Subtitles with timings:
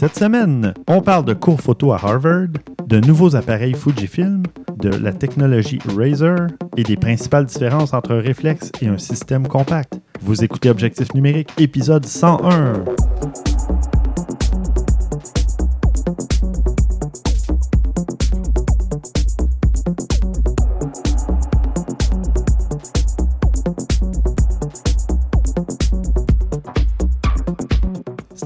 [0.00, 2.48] Cette semaine, on parle de cours photo à Harvard,
[2.86, 4.44] de nouveaux appareils Fujifilm,
[4.78, 6.46] de la technologie Razer
[6.78, 10.00] et des principales différences entre un réflexe et un système compact.
[10.22, 12.82] Vous écoutez Objectif numérique, épisode 101.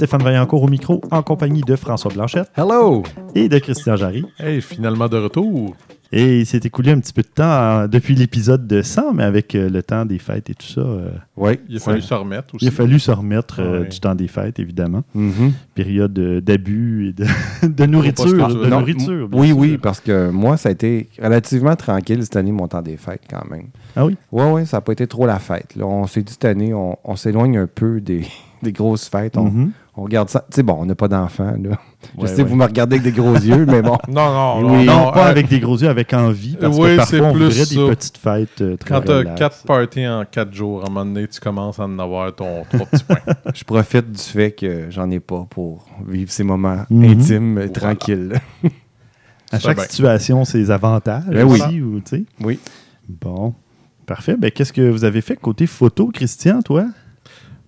[0.04, 3.04] Stéphane Vaillancourt au micro, en compagnie de François Blanchette Hello!
[3.34, 4.22] et de Christian Jarry.
[4.38, 5.74] Hey, finalement de retour.
[6.12, 9.24] Et il s'est écoulé un petit peu de temps euh, depuis l'épisode de 100, mais
[9.24, 11.58] avec euh, le temps des fêtes et tout ça, euh, Oui.
[11.70, 12.66] Il a fallu se remettre aussi.
[12.66, 13.88] il a fallu se remettre euh, Ouais.
[13.88, 15.02] du temps des fêtes, évidemment.
[15.14, 15.52] Mhm.
[15.74, 17.24] Période d'abus et de,
[17.66, 18.26] de nourriture.
[18.48, 19.56] De Non, nourriture oui, sûr.
[19.58, 23.22] oui, parce que moi, ça a été relativement tranquille cette année, mon temps des fêtes,
[23.28, 23.68] quand même.
[23.96, 24.16] Ah oui?
[24.30, 25.74] Oui, oui, ça n'a pas été trop la fête.
[25.76, 25.86] là.
[25.86, 28.20] On s'est dit cette année, on, on s'éloigne un peu des,
[28.62, 29.36] des grosses fêtes.
[29.38, 29.70] On, Mhm.
[29.96, 30.40] On regarde ça.
[30.50, 31.78] Tu sais, bon, on n'a pas d'enfants, là.
[32.16, 32.42] Je Ouais, sais, ouais.
[32.42, 33.96] vous me regardez avec des gros yeux, mais bon.
[34.08, 36.90] Non, non, Oui, non, non, pas euh, avec des gros yeux, avec envie, parce oui,
[36.90, 37.74] que parfois c'est on plus voudrait ça.
[37.74, 39.38] des petites fêtes euh, très Quand t'as relax.
[39.38, 42.64] quatre parties en quatre jours, à un moment donné, tu commences à en avoir ton
[42.70, 43.16] trois petits points.
[43.54, 47.04] Je profite du fait que j'en ai pas pour vivre ces moments Mhm.
[47.04, 47.68] intimes, Voilà.
[47.70, 48.32] tranquilles.
[49.52, 49.84] À chaque bien.
[49.86, 51.60] situation, ses avantages Ben oui.
[51.62, 52.24] aussi, ou, tu sais.
[52.42, 52.58] Oui.
[53.08, 53.54] Bon,
[54.04, 54.36] parfait.
[54.36, 56.86] Ben, Qu'est-ce que vous avez fait côté photo, Christian, toi?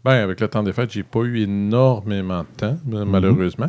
[0.06, 3.04] Ben, avec le temps des fêtes, j'ai pas eu énormément de temps, Mhm.
[3.10, 3.66] malheureusement.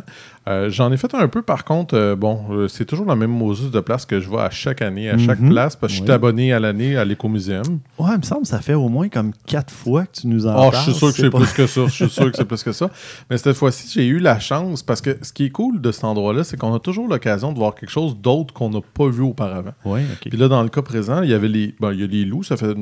[0.48, 1.94] Euh, J'en ai fait un peu, par contre.
[1.96, 4.80] euh, bon, euh, c'est toujours la même Moses de place que je vais à chaque
[4.80, 5.50] année, à chaque Mhm.
[5.50, 6.14] place, parce que je suis Oui.
[6.14, 7.80] abonné à l'année à l'écomuséum.
[7.98, 10.46] Ouais, il me semble que ça fait au moins comme quatre fois que tu nous
[10.46, 10.76] en Oh, parles.
[10.76, 11.86] je suis sûr que c'est pas- plus que ça.
[11.86, 12.88] Je suis sûr que c'est plus que ça.
[13.28, 16.04] Mais cette fois-ci, j'ai eu la chance parce que ce qui est cool de cet
[16.04, 19.22] endroit-là, c'est qu'on a toujours l'occasion de voir quelque chose d'autre qu'on n'a pas vu
[19.22, 19.72] auparavant.
[19.84, 20.28] Ouais, ok.
[20.30, 22.24] Puis là, dans le cas présent, il y avait les, ben, il y a les
[22.24, 22.44] loups.
[22.44, 22.76] Ça fait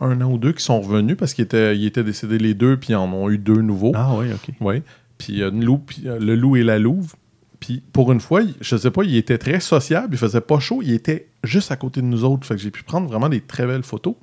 [0.00, 2.76] un an ou deux qui sont revenus parce qu'ils étaient, ils étaient décédés les deux,
[2.76, 3.92] puis ils en ont eu deux nouveaux.
[3.94, 4.54] Ah oui, ok.
[4.60, 4.82] Oui.
[5.18, 7.14] Puis, euh, une loup, puis, euh, le loup et la louve.
[7.60, 10.80] Puis pour une fois, je sais pas, il était très sociable, il faisait pas chaud,
[10.82, 12.46] il était juste à côté de nous autres.
[12.46, 14.14] Fait que j'ai pu prendre vraiment des très belles photos.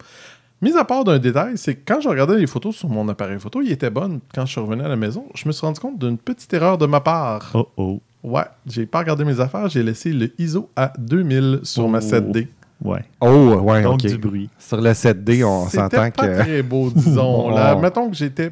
[0.63, 3.37] Mis à part d'un détail, c'est que quand je regardais les photos sur mon appareil
[3.39, 4.21] photo, il était bonne.
[4.33, 6.79] Quand je suis revenu à la maison, je me suis rendu compte d'une petite erreur
[6.79, 7.51] de ma part.
[7.53, 8.01] Oh oh.
[8.23, 12.01] Ouais, j'ai pas regardé mes affaires, j'ai laissé le ISO à 2000 sur ma Oh.
[12.01, 12.47] 7D.
[12.83, 13.03] Ouais.
[13.21, 14.05] Oh, ouais, Donc OK.
[14.05, 14.49] du bruit.
[14.59, 16.39] Sur le 7D, on C'était s'entend pas que.
[16.41, 17.49] très beau, disons.
[17.55, 17.73] là.
[17.75, 17.81] Oh.
[17.81, 18.51] Mettons que j'étais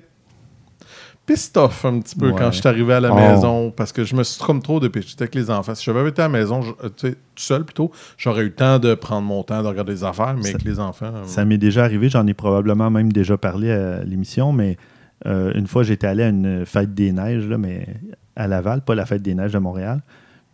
[1.25, 2.36] pissed off un petit peu Ouais.
[2.38, 3.16] quand je suis arrivé à la Oh.
[3.16, 5.09] maison parce que je me suis trop dépêché.
[5.09, 5.74] J'étais avec les enfants.
[5.74, 8.46] Si j'avais été à la maison, je- euh, tu sais, tout seul plutôt, j'aurais eu
[8.46, 11.12] le temps de prendre mon temps de regarder les affaires, mais Ça- avec les enfants.
[11.16, 14.78] euh, Ça m'est déjà arrivé, j'en ai probablement même déjà parlé à l'émission, mais
[15.25, 17.88] euh, une fois j'étais allé à une fête des neiges, là, mais
[18.36, 20.02] à Laval, pas la fête des neiges de Montréal.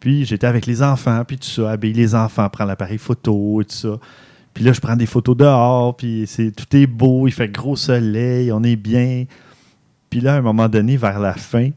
[0.02, 3.66] Puis j'étais avec les enfants, puis tout ça, habiller les enfants, prendre l'appareil photo et
[3.66, 4.00] tout ça.
[4.54, 7.78] Puis là, je prends des photos dehors, puis c'est, tout est beau, il fait gros
[7.78, 9.26] soleil, on est bien.
[10.10, 11.70] Puis là, à un moment donné, vers la fin,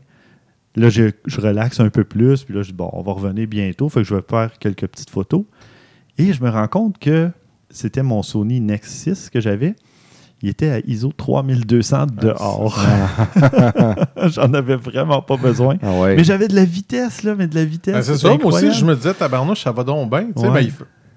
[0.75, 3.47] là, je, je relaxe un peu plus, puis là, je dis, bon, on va revenir
[3.47, 5.45] bientôt, fait que je vais faire quelques petites photos.
[6.17, 7.31] Et je me rends compte que
[7.69, 9.77] c'était mon Sony Nex 6 que j'avais.
[10.45, 12.79] Il était à ISO 3200 dehors.
[14.27, 15.77] J'en avais vraiment pas besoin.
[15.83, 16.17] Ah ouais.
[16.17, 17.95] Mais j'avais de la vitesse, là, mais de la vitesse.
[17.95, 20.27] ben, c'est ça, moi aussi, je me disais, tabarnouche, ça va donc bien.
[20.37, 20.63] Tu sais, Ouais.
[20.65, 20.71] ben,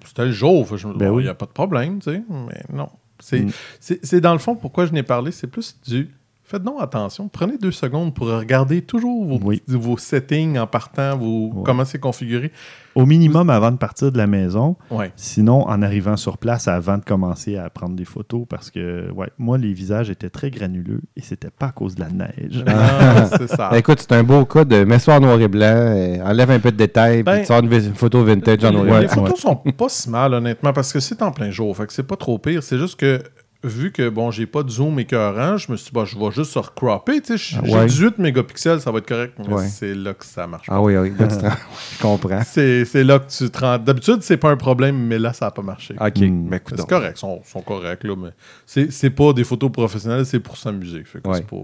[0.06, 0.66] C'était le jour.
[0.78, 1.22] je me Ben il oui.
[1.24, 2.22] n'y a pas de problème, tu sais.
[2.30, 2.88] Mais non.
[3.20, 3.50] C'est Mm.
[3.80, 6.08] c'est- c'est dans le fond pourquoi je n'ai parlé, c'est plus du.
[6.50, 7.28] Faites donc attention.
[7.28, 9.58] Prenez deux secondes pour regarder toujours vos, Oui.
[9.60, 11.62] petits- vos settings en partant, vos, Ouais.
[11.62, 12.52] comment c'est configuré.
[12.94, 14.74] Au minimum avant de partir de la maison.
[14.90, 15.12] Ouais.
[15.14, 19.28] Sinon, en arrivant sur place avant de commencer à prendre des photos, parce que, ouais,
[19.38, 22.64] moi, les visages étaient très granuleux et c'était pas à cause de la neige.
[22.66, 23.68] Ah, c'est ça.
[23.70, 26.50] Ben, écoute, c'est un beau cas de mets ça en noir et blanc, euh, enlève
[26.50, 28.92] un peu de détails, Ben, puis tu sors une, photo vintage en noir et les,
[28.92, 29.00] blanc.
[29.02, 31.76] les photos sont pas si mal, honnêtement, parce que c'est en plein jour.
[31.76, 32.62] Fait que c'est pas trop pire.
[32.62, 33.20] C'est juste que,
[33.64, 36.30] vu que, bon, j'ai pas de zoom écœurant, je me suis dit, bah, je vais
[36.30, 37.20] juste se recropper.
[37.20, 37.86] Tu sais, j'ai ouais.
[37.86, 39.34] 18 mégapixels, ça va être correct.
[39.38, 39.66] Mais Ouais.
[39.68, 40.66] c'est là que ça marche.
[40.70, 41.50] Ah oui, oui, là, tu te rends-
[41.96, 42.42] je comprends.
[42.44, 43.78] C'est c'est là que tu te rends.
[43.78, 45.94] D'habitude, c'est pas un problème, mais là, ça a pas marché.
[46.00, 46.54] OK, Hmm.
[46.54, 48.30] écoute C'est correct, ils sont, sont corrects, là, mais
[48.64, 51.02] c'est c'est pas des photos professionnelles, c'est pour s'amuser.
[51.04, 51.36] Fait que Ouais.
[51.38, 51.56] c'est pas.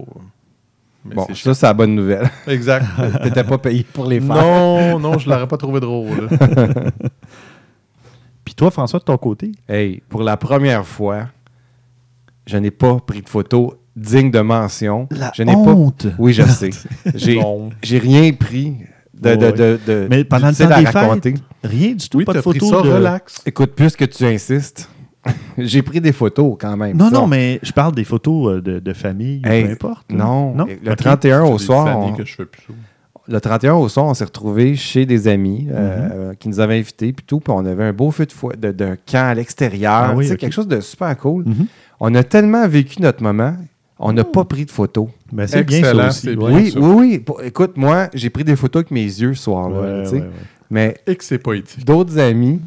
[1.07, 2.29] Mais Bon, c'est ça, c'est la bonne nouvelle.
[2.47, 2.85] Exact.
[3.23, 4.35] T'étais pas payé pour les faire.
[4.35, 6.27] non, non, je l'aurais pas trouvé drôle.
[8.43, 9.51] Puis toi, François, de ton côté?
[9.69, 11.27] Hey, pour la première fois,
[12.45, 15.07] je n'ai pas pris de photo digne de mention.
[15.11, 16.07] La je n'ai honte!
[16.07, 16.15] pas.
[16.19, 16.69] Oui, je sais.
[17.15, 17.39] J'ai
[17.81, 18.73] j'ai rien pris
[19.13, 21.35] de, de, de, de- Mais pendant le temps à des raconter.
[21.63, 22.93] Rien du tout, Oui, pas de t'as pris photos ça de...
[22.93, 23.41] relax.
[23.45, 24.89] Écoute, plus que tu insistes,
[25.57, 26.97] j'ai pris des photos quand même.
[26.97, 29.71] Non, Ça, non, on- mais je parle des photos euh, de, de famille, Hey, peu
[29.71, 30.11] importe.
[30.11, 30.65] Non, non?
[30.65, 30.97] le Ok.
[30.97, 32.73] 31 Ça au soir, on- que je fais plus ça.
[33.27, 36.35] le 31 au soir, on s'est retrouvés chez des amis euh, Mhm.
[36.35, 38.71] qui nous avaient invités puis tout, puis on avait un beau feu de, fo- de,
[38.71, 40.39] de camp à l'extérieur, Ah oui, tu sais, ok.
[40.41, 41.45] quelque chose de super cool.
[41.45, 41.67] Mhm.
[41.99, 43.55] On a tellement vécu notre moment
[43.99, 45.07] On n'a pas pris de photos.
[45.31, 46.35] Ben, c'est bien ça aussi.
[46.35, 46.53] bien.
[46.53, 46.79] Oui, ça.
[46.79, 47.45] oui, oui.
[47.45, 50.09] Écoute, moi, j'ai pris des photos avec mes yeux ce soir-là.
[50.09, 50.23] Ouais.
[50.69, 51.85] Mais Et que c'est poétique.
[51.85, 52.59] d'autres amis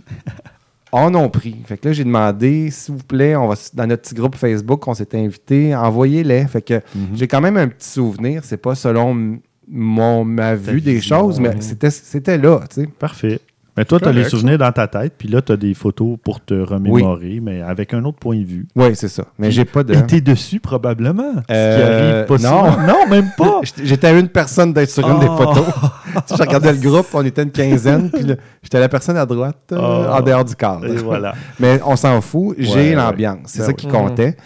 [0.92, 1.56] en ont pris.
[1.66, 4.86] Fait que là, j'ai demandé, s'il vous plaît, on va dans notre petit groupe Facebook,
[4.88, 6.46] on s'était invité, envoyez-les.
[6.46, 7.08] Fait que Mhm.
[7.14, 8.42] j'ai quand même un petit souvenir.
[8.44, 9.38] C'est pas selon
[9.70, 12.86] mon, ma vue des choses, mais c'était, c'était là, tu sais.
[12.86, 13.38] Parfait.
[13.78, 16.18] Mais toi, tu as les souvenirs dans ta tête, puis là, tu as des photos
[16.22, 18.66] pour te remémorer, mais avec un autre point de vue.
[18.76, 19.24] Oui, c'est ça.
[19.38, 19.94] Mais j'ai pas de.
[19.94, 21.32] Et t'es dessus, probablement.
[21.34, 22.62] ce qui Euh, arrive non.
[22.86, 23.60] Non, même pas.
[23.82, 25.36] J'étais- à une personne d'être sur une des Oh.
[25.36, 25.66] photos.
[26.28, 29.56] Je regardais le groupe, on était une quinzaine, puis là, j'étais la personne à droite,
[29.72, 30.12] euh, Oh.
[30.12, 30.86] en dehors du cadre.
[30.86, 31.34] Et voilà.
[31.60, 33.38] Mais on s'en fout, j'ai Ouais, l'ambiance.
[33.46, 34.36] C'est ça qui comptait.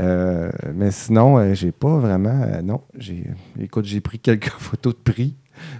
[0.00, 2.42] Euh, mais sinon, euh, j'ai pas vraiment.
[2.44, 3.24] euh, non, j'ai.
[3.60, 5.34] Écoute, j'ai pris quelques photos de prix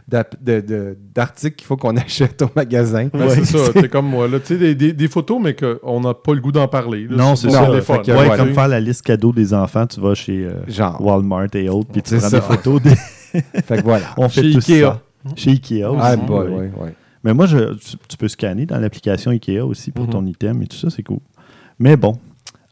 [0.09, 3.09] d'articles qu'il faut qu'on achète au magasin.
[3.13, 4.29] Ben, Ouais, c'est ça, c'est- t'es comme moi.
[4.29, 4.41] là.
[4.41, 7.07] Tu sais, des, des- des photos, mais qu'on n'a pas le goût d'en parler.
[7.09, 7.17] là.
[7.17, 7.65] Non, c'est ça.
[7.83, 11.01] Fait que, ouais, comme faire la liste cadeau des enfants, tu vas chez euh, Genre.
[11.01, 12.37] Walmart et autres, puis tu C'est prends ça.
[12.41, 12.83] des photos.
[12.83, 12.95] Des...
[13.65, 14.07] Fait que voilà.
[14.17, 14.81] On fait Chez tout Ikea.
[14.83, 15.01] ça.
[15.37, 16.01] Chez Ikea aussi.
[16.03, 16.55] Ah, boy, oui.
[16.55, 16.95] ouais, ouais.
[17.23, 20.11] Mais moi, je, tu, tu peux scanner dans l'application Ikea aussi pour Mhm.
[20.11, 21.19] ton item et tout ça, c'est cool.
[21.79, 22.19] Mais bon,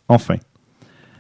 [0.09, 0.37] enfin.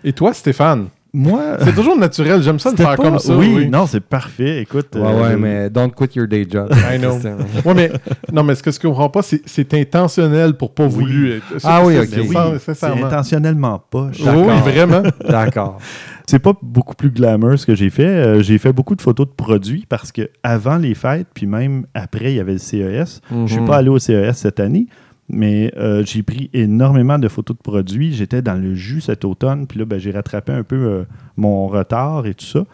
[0.02, 0.88] Et toi, Stéphane?
[1.12, 2.42] Moi, C'est toujours naturel.
[2.42, 3.34] J'aime ça c'était faire pas- comme ça.
[3.34, 3.68] Oui, oui.
[3.68, 4.60] non, c'est parfait.
[4.60, 4.88] Écoute.
[4.94, 6.68] Ouais, euh, ouais, mais don't quit your day job.
[6.92, 7.18] I know.
[7.64, 7.90] Ouais, mais,
[8.32, 10.90] non, mais ce que je comprends pas, c'est c'est intentionnel pour pas Oui.
[10.90, 11.44] voulu être.
[11.64, 12.26] Ah oui, c'est- ok.
[12.28, 13.06] oui, c'est nécessairement.
[13.06, 14.10] intentionnellement pas.
[14.18, 15.02] Oui, vraiment.
[15.28, 15.78] D'accord.
[16.26, 18.04] C'est pas beaucoup plus glamour ce que j'ai fait.
[18.04, 21.86] Euh, j'ai fait beaucoup de photos de produits parce que avant les fêtes, puis même
[21.94, 23.22] après, il y avait le CES.
[23.46, 23.66] Je suis Mhm.
[23.66, 24.88] pas allé au CES cette année,
[25.28, 28.12] mais euh, j'ai pris énormément de photos de produits.
[28.14, 31.04] J'étais dans le jus cet automne, puis là, ben, j'ai rattrapé un peu euh,
[31.36, 32.64] mon retard et tout ça.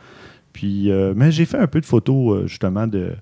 [0.53, 3.13] Puis, euh, mais j'ai fait un peu de photos justement de,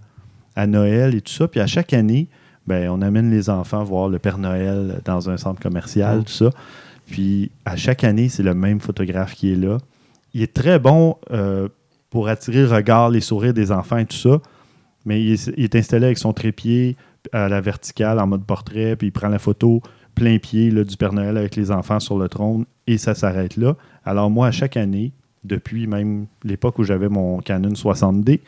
[0.55, 1.49] à Noël et tout ça.
[1.49, 2.29] Puis à chaque année,
[2.67, 6.25] ben, on amène les enfants voir le Père Noël dans un centre commercial, Mhm.
[6.25, 6.50] tout ça.
[7.06, 9.79] Puis à chaque année, c'est le même photographe qui est là.
[10.34, 11.17] Il est très bon
[12.11, 14.40] pour attirer le regard, les sourires des enfants et tout ça.
[15.05, 16.96] Mais il est, il est installé avec son trépied
[17.33, 19.81] à la verticale en mode portrait, puis il prend la photo
[20.15, 23.57] plein pied là, du Père Noël avec les enfants sur le trône et ça s'arrête
[23.57, 23.77] là.
[24.05, 25.13] Alors moi, à chaque année,
[25.45, 28.41] depuis même l'époque où j'avais mon Canon 60D,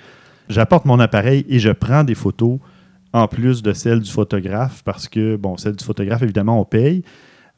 [0.49, 2.59] j'apporte mon appareil et je prends des photos
[3.13, 7.03] en plus de celles du photographe parce que, bon, celles du photographe, évidemment, on paye.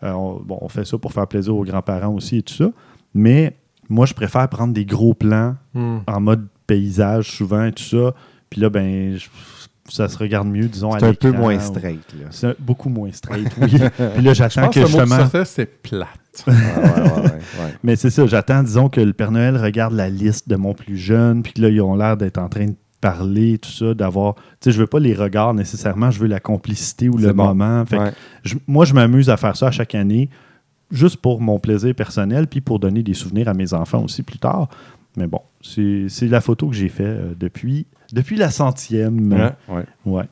[0.02, 2.70] Euh, on, bon, on fait ça pour faire plaisir aux grands-parents aussi et tout ça.
[3.14, 3.56] Mais
[3.88, 5.98] moi, je préfère prendre des gros plans Hmm.
[6.06, 8.14] en mode paysage souvent et tout ça.
[8.50, 9.28] Puis là, ben, je-
[9.88, 12.26] ça se regarde mieux, disons, à C'est un peu moins straight, là.
[12.30, 13.68] C'est beaucoup moins straight, oui.
[14.14, 15.28] Puis là, j'attends que que justement...
[15.44, 16.08] c'est plate.
[16.46, 17.74] Ouais, ouais, ouais, ouais, ouais.
[17.82, 20.96] Mais c'est ça, j'attends, disons, que le Père Noël regarde la liste de mon plus
[20.96, 24.34] jeune, puis que là, ils ont l'air d'être en train de parler, tout ça, d'avoir...
[24.34, 27.46] Tu sais, je veux pas les regards nécessairement, je veux la complicité ou le bon.
[27.46, 27.84] moment.
[27.86, 28.04] Fait que
[28.42, 30.28] je- moi, je m'amuse à faire ça à chaque année,
[30.90, 34.38] juste pour mon plaisir personnel, puis pour donner des souvenirs à mes enfants aussi plus
[34.38, 34.68] tard.
[35.16, 39.32] Mais bon, c'est la photo que j'ai fait euh, depuis, depuis la centième.
[39.68, 40.24] Ouais, ouais.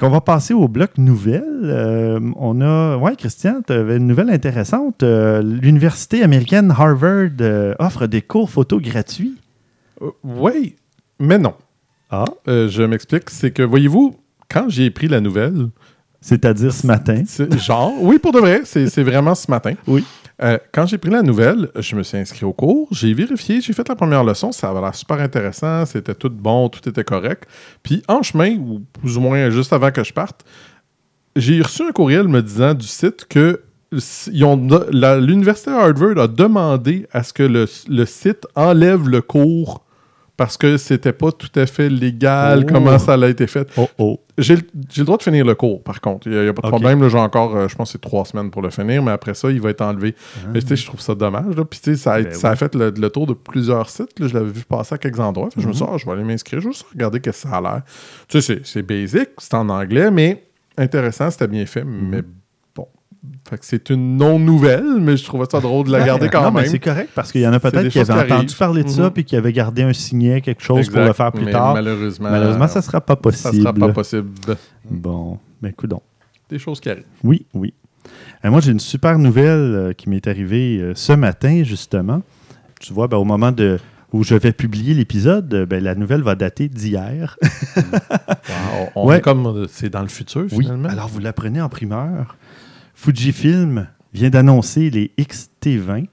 [0.00, 1.44] Qu'on va passer au bloc nouvelles.
[1.62, 2.96] Euh, on a.
[2.96, 5.02] Ouais, Christian, tu avais une nouvelle intéressante.
[5.04, 9.36] Euh, L'université américaine Harvard euh, offre des cours photo gratuits.
[10.24, 10.74] Oui,
[11.20, 11.54] mais non.
[12.10, 12.24] Ah.
[12.46, 13.30] Je m'explique.
[13.30, 14.16] C'est que, voyez-vous,
[14.50, 15.68] quand j'ai pris la nouvelle,
[16.20, 17.22] C'est-à-dire ce matin.
[17.56, 19.74] genre, oui, pour de vrai, c'est c'est vraiment ce matin.
[19.86, 20.04] Oui.
[20.42, 23.72] Euh, quand j'ai pris la nouvelle, je me suis inscrit au cours, j'ai vérifié, j'ai
[23.72, 27.44] fait la première leçon, ça avait l'air super intéressant, c'était tout bon, tout était correct.
[27.82, 30.44] Puis en chemin, ou plus ou moins juste avant que je parte,
[31.36, 33.62] j'ai reçu un courriel me disant du site que
[33.92, 39.84] l'université Harvard a demandé à ce que le, le site enlève le cours
[40.36, 42.72] parce que c'était pas tout à fait légal Oh.
[42.72, 43.68] comment ça a été fait.
[43.76, 44.20] Oh oh.
[44.38, 46.26] J'ai le droit de finir le cours, par contre.
[46.26, 46.72] Il n'y a, pas de Ok.
[46.72, 47.08] problème.
[47.08, 49.60] J'ai encore, euh, je pense, c'est trois semaines pour le finir, mais après ça, il
[49.62, 50.14] va être enlevé.
[50.52, 51.56] Mais tu sais, je trouve ça dommage.
[51.56, 51.64] là.
[51.64, 52.56] Puis tu sais, ça, a, Ben ça a oui.
[52.58, 54.18] fait le, le tour de plusieurs sites.
[54.20, 54.28] là.
[54.28, 55.48] Je l'avais vu passer à quelques endroits.
[55.54, 57.44] Fait Je me suis dit, Ah, je vais aller m'inscrire, je vais juste regarder qu'est-ce
[57.44, 57.82] que ça a l'air.
[58.28, 60.44] Tu sais, c'est- basic, c'est en anglais, mais
[60.76, 61.84] intéressant, c'était bien fait.
[61.84, 62.18] Mais.
[62.18, 62.28] Fait que
[63.60, 66.66] c'est une non-nouvelle, mais je trouvais ça drôle de la garder quand non, même.
[66.66, 68.56] c'est correct parce qu'il y en a peut-être qui avaient entendu arrivent.
[68.56, 69.10] parler de ça Mhm.
[69.10, 71.74] puis qui avaient gardé un signet, quelque chose pour le faire plus Mais tard.
[71.74, 73.62] Malheureusement, Malheureusement, ça ne sera pas ça possible.
[73.62, 74.28] sera pas possible.
[74.90, 76.02] Bon, mais écoute donc.
[76.48, 77.04] Des choses qui arrivent.
[77.24, 77.74] Oui, oui.
[78.44, 82.22] Et moi, j'ai une super nouvelle euh, qui m'est arrivée euh, ce matin, justement.
[82.80, 83.78] Tu vois, ben, au moment de,
[84.12, 87.36] où je vais publier l'épisode, euh, ben, la nouvelle va dater d'hier.
[88.48, 89.18] Wow, on Ouais.
[89.18, 90.88] est comme euh, c'est dans le futur oui, finalement.
[90.88, 92.36] alors vous l'apprenez en primeur.
[92.96, 96.06] Fujifilm vient d'annoncer les XT20,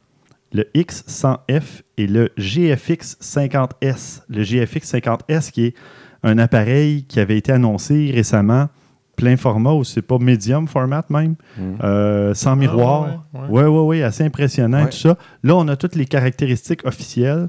[0.51, 4.21] le X100F et le GFX 50S.
[4.27, 5.75] Le GFX 50S qui est
[6.23, 8.67] un appareil qui avait été annoncé récemment,
[9.15, 11.61] plein format ou c'est pas medium format même, Mm.
[11.83, 13.25] euh, sans miroir.
[13.33, 14.89] Ah, ouais, Oui, oui, oui, assez impressionnant Ouais.
[14.89, 15.17] tout ça.
[15.41, 17.47] Là, on a toutes les caractéristiques officielles.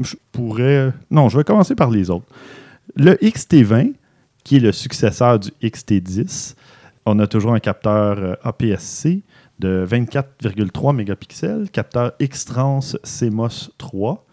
[0.00, 0.92] Je pourrais.
[1.10, 2.24] Non, je vais commencer par les autres.
[2.96, 3.92] Le XT20,
[4.44, 6.54] qui est le successeur du XT10,
[7.06, 9.22] on a toujours un capteur euh, APS-C
[9.58, 14.24] de 24,3 mégapixels, capteur X-Trans CMOS 3.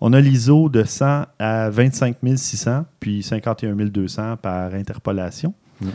[0.00, 5.54] On a l'ISO de 100 à 25 600, puis 51 200 par interpolation.
[5.80, 5.86] Mm.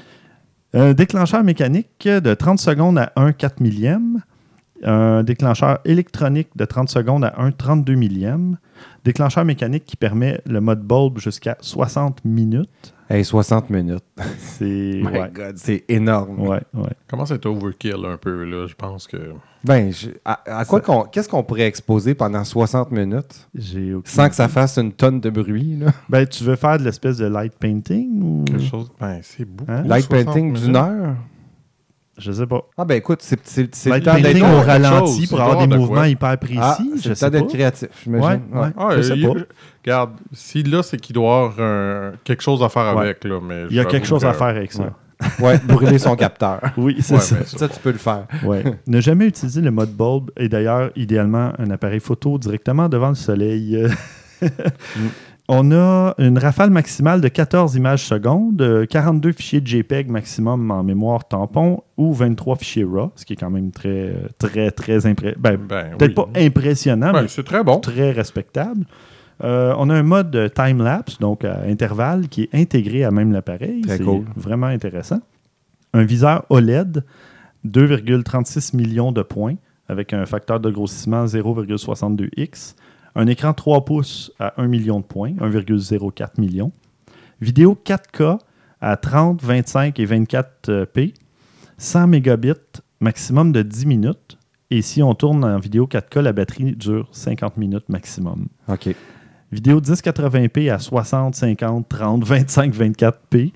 [0.73, 4.21] Un déclencheur mécanique de 30 secondes à 1 4 millième.
[4.83, 8.57] Un déclencheur électronique de 30 secondes à 1 32 millième.
[9.03, 12.93] Déclencheur mécanique qui permet le mode bulb jusqu'à 60 minutes.
[13.09, 14.03] Hey, 60 minutes.
[14.38, 15.01] C'est.
[15.09, 16.39] Ouais, c'est énorme.
[16.48, 16.89] ouais, ouais.
[17.09, 18.67] Commence à être overkill un peu, là?
[18.67, 19.17] Je pense que.
[19.63, 23.48] Ben, je- à, à quoi qu'on, qu'est-ce qu'on pourrait exposer pendant 60 minutes?
[23.55, 25.75] J'ai sans que ça fasse une tonne de bruit?
[25.77, 25.88] Là.
[26.07, 28.45] Ben, tu veux faire de l'espèce de light painting ou?
[28.45, 28.91] Quelque chose.
[29.00, 29.71] Ben, c'est beaucoup.
[29.71, 29.83] Hein?
[29.88, 31.15] Light 60 painting d'une heure?
[32.19, 32.61] Je sais pas.
[32.77, 34.43] Ah ben écoute, c'est, c'est, c'est Light le temps d'être...
[34.43, 36.07] au ralenti chose, pour avoir des mouvements quoi.
[36.07, 36.59] hyper précis.
[36.61, 37.39] Ah, je c'est le sais temps pas.
[37.39, 38.41] d'être créatif, j'imagine.
[38.51, 38.67] Ouais, ouais.
[38.77, 39.33] Ah, Je sais il- pas.
[39.85, 43.03] Regarde, si là, c'est qu'il doit y avoir quelque chose à faire Ouais.
[43.03, 43.39] avec, là.
[43.41, 44.83] Mais Il y a quelque chose que- à faire avec ça.
[44.83, 44.89] Ouais.
[45.41, 46.61] Ouais, brûler son capteur.
[46.77, 47.35] Oui, c'est Ouais, ça.
[47.45, 48.25] Ça, tu peux le faire.
[48.43, 48.63] Ouais.
[48.88, 53.15] ne jamais utiliser le mode bulb et d'ailleurs, idéalement, un appareil photo directement devant le
[53.15, 53.75] soleil.
[53.75, 53.89] Euh,
[55.51, 60.84] On a une rafale maximale de 14 images secondes, euh, 42 fichiers JPEG maximum en
[60.84, 65.08] mémoire tampon ou 23 fichiers RAW, ce qui est quand même très, euh, très, très
[65.08, 65.41] impressionnant.
[65.41, 66.32] Ben, Ben, Peut-être oui.
[66.34, 67.79] pas impressionnant, Ben, mais c'est très bon.
[67.79, 68.86] très respectable.
[69.44, 73.32] Euh, on a un mode de time-lapse, donc à intervalle, qui est intégré à même
[73.32, 73.82] l'appareil.
[73.82, 74.25] Très C'est cool.
[74.36, 75.20] vraiment intéressant.
[75.96, 77.03] Un viseur OLED,
[77.65, 79.56] 2,36 millions de points,
[79.88, 82.75] avec un facteur de grossissement 0,62x.
[83.19, 86.71] Un écran 3 pouces à 1 million de points, 1,04 million.
[87.41, 88.38] Vidéo 4K
[88.79, 91.13] à 30, 25 et 24p.
[91.77, 92.53] 100 mégabits,
[93.01, 94.38] maximum de 10 minutes.
[94.71, 98.47] Et si on tourne en vidéo 4K, la batterie dure 50 minutes maximum.
[98.69, 98.95] OK.
[99.51, 103.51] Vidéo 1080p à 60, 50, 30, 25, 24p,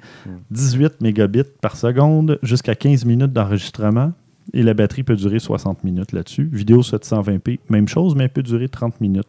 [0.52, 4.12] 18 mégabits par seconde, jusqu'à 15 minutes d'enregistrement.
[4.52, 6.50] Et la batterie peut durer 60 minutes là-dessus.
[6.52, 9.24] Vidéo 720p, même chose, mais elle peut durer 30 minutes.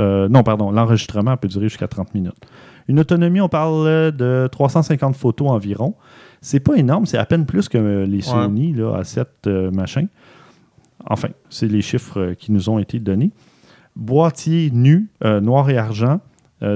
[0.00, 2.36] Euh, non, pardon, l'enregistrement peut durer jusqu'à 30 minutes.
[2.88, 5.94] Une autonomie, on parle de 350 photos environ.
[6.40, 10.06] C'est pas énorme, c'est à peine plus que euh, les Sony là, A7 euh, machin.
[11.08, 13.32] Enfin, c'est les chiffres qui nous ont été donnés.
[13.96, 16.20] Boîtier nu, euh, noir et argent,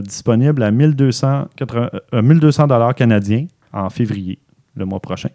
[0.03, 4.39] disponible à 1280 euh, 1200 dollars canadiens en février,
[4.77, 5.31] le mois prochain.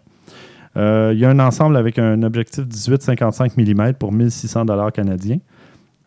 [0.76, 5.38] Il y a un ensemble avec un objectif 18-55 mm pour 1600 dollars canadiens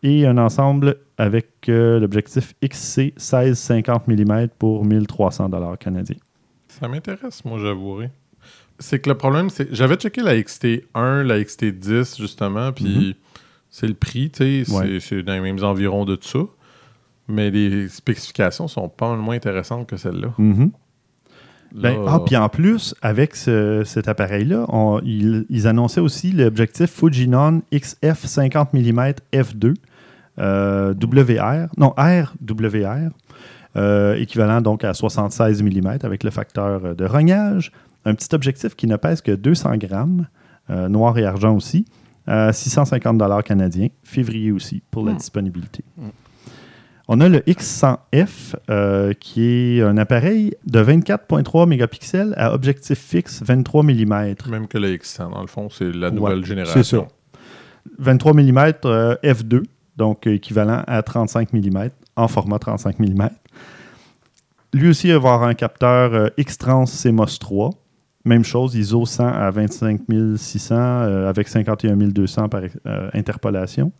[0.04, 6.16] et un ensemble avec euh, l'objectif XC 16-50 mm pour 1300 dollars canadiens.
[6.68, 8.10] Ça m'intéresse, moi, j'avouerai.
[8.78, 9.68] C'est que le problème, c'est.
[9.74, 13.16] J'avais checké la XT1, la XT10, justement, puis
[13.68, 14.98] c'est le prix, tu sais, Ouais.
[15.00, 16.38] c'est- dans les mêmes environs de tout ça.
[17.28, 20.32] Mais les spécifications sont pas moins intéressantes que celles-là.
[20.38, 20.70] Mhm.
[21.72, 24.66] Ben, Là, ah, puis en plus, avec ce- cet appareil-là,
[25.04, 29.74] ils, ils annonçaient aussi l'objectif Fujinon XF 50 mm f2 euh,
[30.40, 33.10] WR, non RWR,
[33.76, 37.72] euh, équivalent donc à 76 mm avec le facteur de rognage.
[38.04, 40.26] Un petit objectif qui ne pèse que 200 grammes,
[40.70, 41.84] euh, noir et argent aussi,
[42.26, 45.16] à 650 dollars canadiens, février aussi pour la Hmm.
[45.16, 45.84] disponibilité.
[47.12, 49.42] On a le X100F, euh, qui
[49.78, 54.34] est un appareil de 24,3 mégapixels à objectif fixe 23 mm.
[54.48, 56.82] Même que le X100, dans le fond, c'est la nouvelle Ouais, génération.
[56.82, 57.08] c'est ça.
[57.98, 59.62] 23 mm euh, f2,
[60.00, 63.28] donc euh, équivalent à 35 mm, en format 35 mm.
[64.72, 67.70] Lui aussi va avoir un capteur euh, X-Trans CMOS 3.
[68.24, 70.00] Même chose, ISO 100 à 25
[70.36, 73.92] 600 euh, avec 51 200 par euh, interpolation.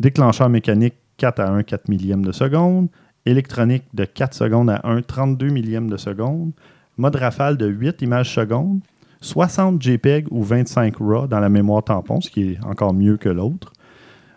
[0.00, 2.88] Déclencheur mécanique 4 à 1 4 millième de seconde.
[3.24, 6.52] Électronique de 4 secondes à 1 32 millième de seconde.
[6.98, 8.80] Mode rafale de 8 images secondes.
[9.20, 13.28] 60 JPEG ou 25 RAW dans la mémoire tampon, ce qui est encore mieux que
[13.28, 13.72] l'autre.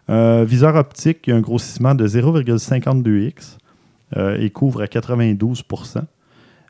[0.09, 3.57] Euh, viseur optique, il y a un grossissement de 0,52x
[4.17, 5.63] euh, et couvre à 92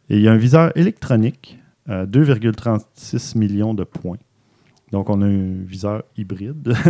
[0.10, 4.18] Et il y a un viseur électronique, euh, 2,36 millions de points.
[4.92, 6.74] Donc, on a un viseur hybride.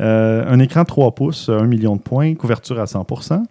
[0.00, 3.44] Euh, un écran 3 pouces, 1 million de points, couverture à 100%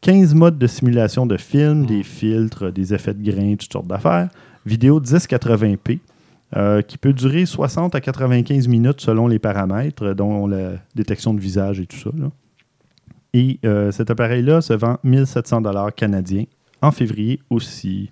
[0.00, 4.28] 15 modes de simulation de film, des filtres, des effets de grain, toutes sortes d'affaires.
[4.66, 6.00] Vidéo 1080p,
[6.54, 11.40] euh, qui peut durer 60 à 95 minutes selon les paramètres, dont la détection de
[11.40, 12.10] visage et tout ça.
[12.16, 12.30] là.
[13.34, 16.44] Et euh, cet appareil-là se vend 1700 dollars canadiens
[16.80, 18.08] en février aussi.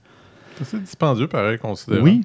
[0.56, 2.02] C'est assez dispendieux, pareil, considérant.
[2.04, 2.22] Oui,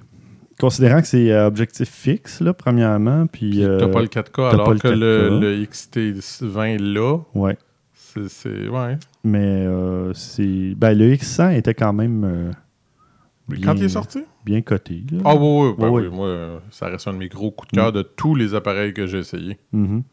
[0.60, 3.51] considérant que c'est euh, objectif fixe, là, premièrement, puis...
[3.51, 5.39] Puis euh, t'as pas le 4K t'as alors le que le, 4K.
[5.39, 7.58] le XT20 là, Ouais.
[7.94, 8.68] c'est-.
[8.68, 8.98] Ouais.
[9.24, 10.74] Mais euh, c'est...
[10.75, 12.51] Ben, le X100 était quand même euh,
[13.63, 14.20] Quand il est sorti?
[14.50, 15.03] Bien coté.
[15.12, 15.20] là.
[15.25, 16.08] Ah oui, oui, ben Oui, oui.
[16.10, 16.15] oui.
[16.15, 19.06] Moi, ça reste un de mes gros coups de cœur de tous les appareils que
[19.06, 19.58] j'ai essayés.
[19.72, 20.03] Mhm.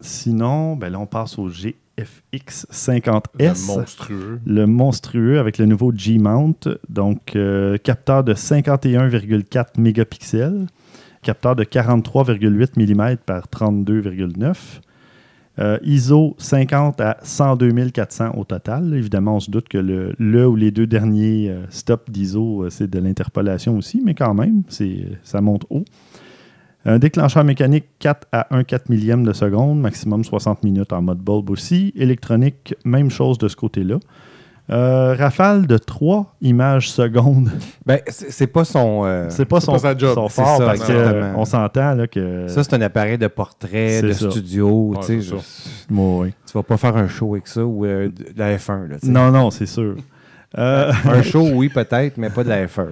[0.00, 3.66] Sinon, ben là, on passe au GFX Le 50S.
[3.66, 4.40] monstrueux.
[4.46, 10.66] le monstrueux avec le nouveau G-Mount, donc euh, capteur de 51,4 mégapixels,
[11.22, 14.54] capteur de 43,8 mm par 32,9,
[15.58, 18.94] euh, ISO 50 à 102 400 au total.
[18.94, 22.88] Évidemment, on se doute que le, ou les deux derniers euh, stops d'ISO, euh, c'est
[22.88, 24.62] de l'interpolation aussi, mais quand même,
[25.22, 25.84] ça monte haut.
[26.98, 31.50] Déclencheur mécanique 4 à 1 4 millième de seconde, maximum 60 minutes en mode bulb
[31.50, 31.92] aussi.
[31.94, 33.98] Électronique, même chose de ce côté-là.
[34.70, 37.50] Euh, rafale de 3 images secondes.
[37.86, 39.02] Ben, c'est pas son.
[39.04, 40.14] euh, c'est pas c'est son, pas sa job.
[40.14, 42.46] son C'est fort ça, parce qu'on s'entend là, que.
[42.46, 44.30] Ça, c'est un appareil de portrait, de ça.
[44.30, 44.90] studio.
[44.90, 45.36] Ouais, tu sais, c'est
[45.90, 46.34] je- Ouais, ouais.
[46.46, 48.86] Tu vas pas faire un show avec ça ou euh, de la F1.
[48.88, 49.12] Là, tu sais.
[49.12, 49.96] Non, non, c'est sûr.
[50.56, 52.84] Euh, Un show, oui, peut-être, mais pas de la F1.
[52.84, 52.90] là.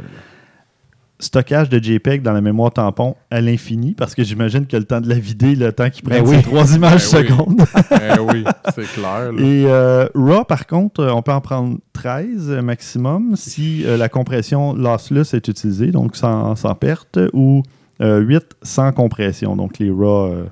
[1.21, 5.01] Stockage de JPEG dans la mémoire tampon à l'infini parce que j'imagine que le temps
[5.01, 6.37] de la vider, le temps qu'il Ben prend oui.
[6.37, 7.27] ces trois images Ben oui.
[7.29, 7.61] secondes.
[8.33, 8.45] oui,
[8.75, 9.33] c'est clair.
[9.33, 9.41] là.
[9.43, 14.09] Et euh, RAW, par contre, euh, on peut en prendre 13 maximum si euh, la
[14.09, 17.63] compression lossless est utilisée, donc sans, sans perte, ou
[18.01, 20.45] euh, 8 sans compression, donc les RAW euh,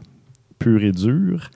[0.58, 1.50] purs et durs.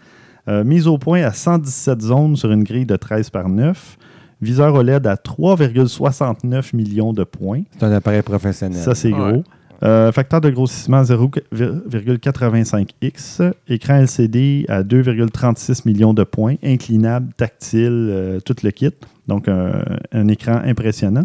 [0.48, 3.98] Euh, mise au point à 117 zones sur une grille de 13 par 9.
[4.42, 7.62] Viseur OLED à 3,69 millions de points.
[7.78, 8.80] C'est un appareil professionnel.
[8.82, 9.32] Ça, c'est Ouais.
[9.32, 9.44] gros.
[9.82, 13.40] Euh, facteur de grossissement 0,85x.
[13.68, 16.56] Écran LCD à 2,36 millions de points.
[16.62, 18.90] Inclinable, tactile, euh, tout le kit.
[19.26, 19.82] Donc, un,
[20.12, 21.24] un écran impressionnant.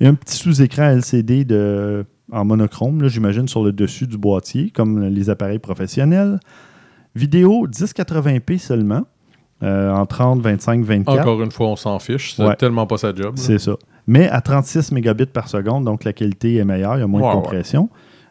[0.00, 4.70] Et un petit sous-écran LCD de, en monochrome, là, j'imagine, sur le dessus du boîtier,
[4.70, 6.38] comme les appareils professionnels.
[7.14, 9.06] Vidéo 1080p seulement,
[9.62, 11.20] euh, en 30, 25, 24.
[11.20, 12.34] Encore une fois, on s'en fiche.
[12.34, 12.56] C'est Ouais.
[12.56, 13.34] tellement pas sa job.
[13.36, 13.72] C'est ça.
[14.06, 17.22] Mais à 36 mégabits par seconde, donc la qualité est meilleure, il y a moins
[17.22, 17.42] Ouais, de ouais.
[17.42, 17.88] compression.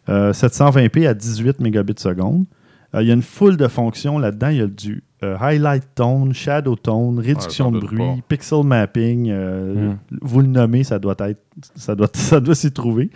[0.07, 2.45] Euh, 720p à 18 mégabits seconde.
[2.93, 4.49] Euh, il y a une foule de fonctions là-dedans.
[4.49, 8.15] Il y a du euh, highlight tone, shadow tone, réduction de bruit, pas.
[8.27, 9.29] pixel mapping.
[9.31, 9.97] euh, Mm.
[10.21, 11.41] Vous le nommez, ça doit être,
[11.75, 13.09] ça doit, ça doit s'y trouver.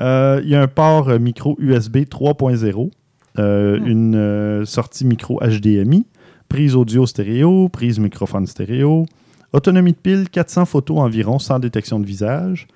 [0.00, 2.90] Euh, il y a un port euh, micro USB 3.0,
[3.38, 3.86] euh, Hmm.
[3.86, 6.06] une euh, sortie micro HDMI,
[6.48, 9.06] prise audio stéréo, prise microphone stéréo,
[9.52, 12.66] autonomie de pile 400 photos environ sans détection de visage,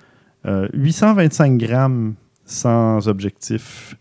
[0.45, 3.95] euh, 825 grammes sans objectif.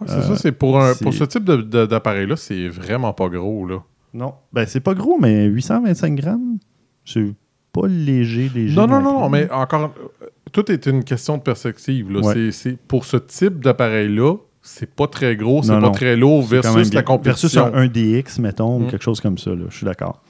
[0.00, 3.66] Ouais, c'est Euh, ça, c'est pour, un, pour ce type d'appareil-là, c'est vraiment pas gros.
[3.66, 3.82] Là.
[4.14, 6.58] Non, ben c'est pas gros, mais 825 grammes,
[7.04, 7.32] c'est
[7.72, 8.74] pas léger, léger.
[8.74, 9.92] Non, non, non, mais encore,
[10.22, 12.10] euh, tout est une question de perspective.
[12.10, 12.20] Là.
[12.20, 12.50] Ouais.
[12.50, 17.02] C'est- pour ce type d'appareil-là, c'est pas très gros, c'est pas très lourd versus la
[17.02, 17.70] compétition.
[17.70, 18.90] Versus un 1DX, mettons, ou Mm.
[18.90, 20.22] quelque chose comme ça, là, je suis d'accord.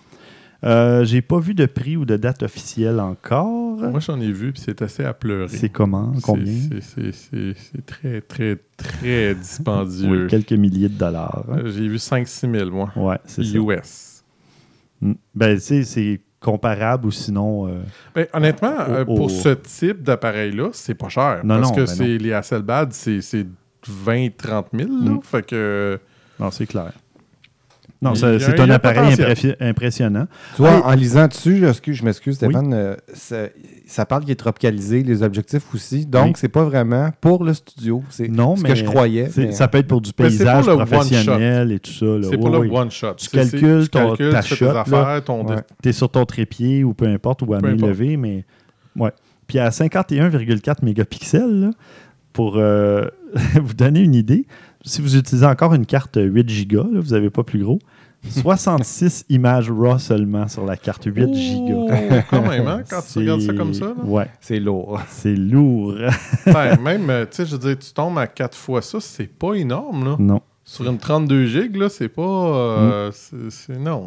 [0.63, 3.79] Euh, J'ai pas vu de prix ou de date officielle encore.
[3.79, 5.49] Moi, j'en ai vu, puis c'est assez à pleurer.
[5.49, 6.13] C'est comment?
[6.17, 6.53] C'est- Combien?
[6.83, 10.25] c'est- très, très, très dispendieux.
[10.25, 11.45] Oui, quelques milliers de dollars.
[11.51, 11.61] hein.
[11.65, 12.91] J'ai vu 5-6 000, moi.
[12.95, 13.57] Ouais, c'est ça.
[13.59, 14.23] US.
[15.01, 15.13] Mm.
[15.35, 17.67] Ben, tu sais, c'est comparable ou sinon.
[17.67, 17.81] euh,
[18.15, 21.41] Ben, honnêtement, euh, pour ce type d'appareil-là, c'est pas cher.
[21.43, 23.47] Non, parce non, que ben c'est les Hasselblad, c'est
[23.89, 24.89] 20-30 000.
[24.89, 25.11] là.
[25.11, 25.21] Mm.
[25.23, 25.99] Fait que.
[26.39, 26.93] Non, c'est clair.
[28.03, 28.25] Non, c'est
[28.59, 30.27] un un appareil impressi- impressionnant.
[30.57, 33.49] Tu vois, en lisant dessus, je, excuse- je m'excuse Stéphane, euh, ça,
[33.87, 36.07] ça parle qu'il est tropicalisé, les objectifs aussi.
[36.07, 36.33] Donc, Oui.
[36.37, 38.03] c'est pas vraiment pour le studio.
[38.09, 39.29] C'est Non, ce mais que je croyais.
[39.29, 42.07] c'est- mais- Ça peut être pour du paysage pour professionnel et tout ça.
[42.07, 42.21] là.
[42.23, 43.15] C'est Oui, pas le one-shot.
[43.19, 45.57] Tu C'est- c'est- calcules ton- calcules, ta tu fais shot, tes affaires, ton Ouais.
[45.85, 48.47] Es sur ton trépied ou peu importe, ou à main levée, mais.
[48.97, 49.13] Ouais.
[49.47, 51.71] Puis à 51,4 mégapixels, là,
[52.33, 53.07] pour euh,
[53.63, 54.47] vous donner une idée,
[54.85, 57.79] si vous utilisez encore une carte 8 Go, vous n'avez pas plus gros,
[58.29, 61.89] 66 images RAW seulement sur la carte 8 Go.
[62.31, 63.87] Quand même, hein, quand tu regardes ça comme ça.
[63.87, 63.95] là.
[64.05, 65.01] Ouais, C'est lourd.
[65.09, 65.95] c'est lourd.
[66.47, 69.27] Ben, même, euh, tu sais, je veux dire, tu tombes à 4 fois ça, c'est
[69.27, 70.17] pas énorme, là.
[70.19, 70.41] non.
[70.65, 72.23] Sur une 32 gigs, là, c'est pas...
[72.23, 73.13] euh, Mm.
[73.13, 73.79] c'est- C'est...
[73.79, 74.05] Non.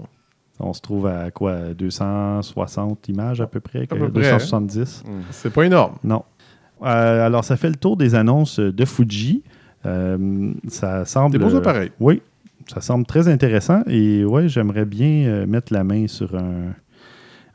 [0.59, 5.51] On se trouve à quoi 260 images à peu près, que- peu près, 270 C'est
[5.51, 5.95] pas énorme.
[6.03, 6.23] Non.
[6.85, 9.43] Euh, alors, ça fait le tour des annonces de Fuji.
[9.85, 11.31] Euh, ça semble.
[11.33, 11.91] Des beaux appareils.
[11.99, 12.21] Oui,
[12.73, 13.83] ça semble très intéressant.
[13.87, 16.73] Et ouais, j'aimerais bien euh, mettre la main sur un,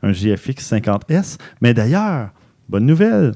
[0.03, 1.37] un GFX 50S.
[1.61, 2.29] Mais d'ailleurs,
[2.69, 3.33] bonne nouvelle.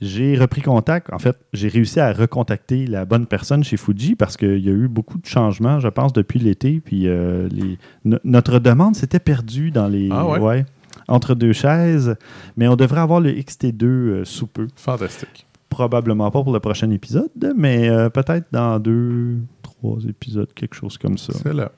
[0.00, 1.10] J'ai repris contact.
[1.12, 4.72] En fait, j'ai réussi à recontacter la bonne personne chez Fuji parce qu'il y a
[4.72, 6.82] eu beaucoup de changements, je pense, depuis l'été.
[6.84, 10.08] Puis euh, les- no- notre demande s'était perdue dans les.
[10.12, 10.66] Ah ouais?
[11.08, 12.16] Entre deux chaises.
[12.56, 14.68] Mais on devrait avoir le XT2 euh, sous peu.
[14.76, 15.46] Fantastique.
[15.68, 20.96] probablement pas pour le prochain épisode, mais euh, peut-être dans deux, trois épisodes, quelque chose
[20.98, 21.32] comme ça.
[21.42, 21.72] C'est là.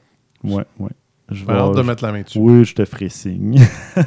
[0.45, 0.91] Ouais, ouais.
[1.31, 2.39] Je J'ai vais- hâte de mettre la main dessus.
[2.39, 3.59] Oui, je te ferai signe.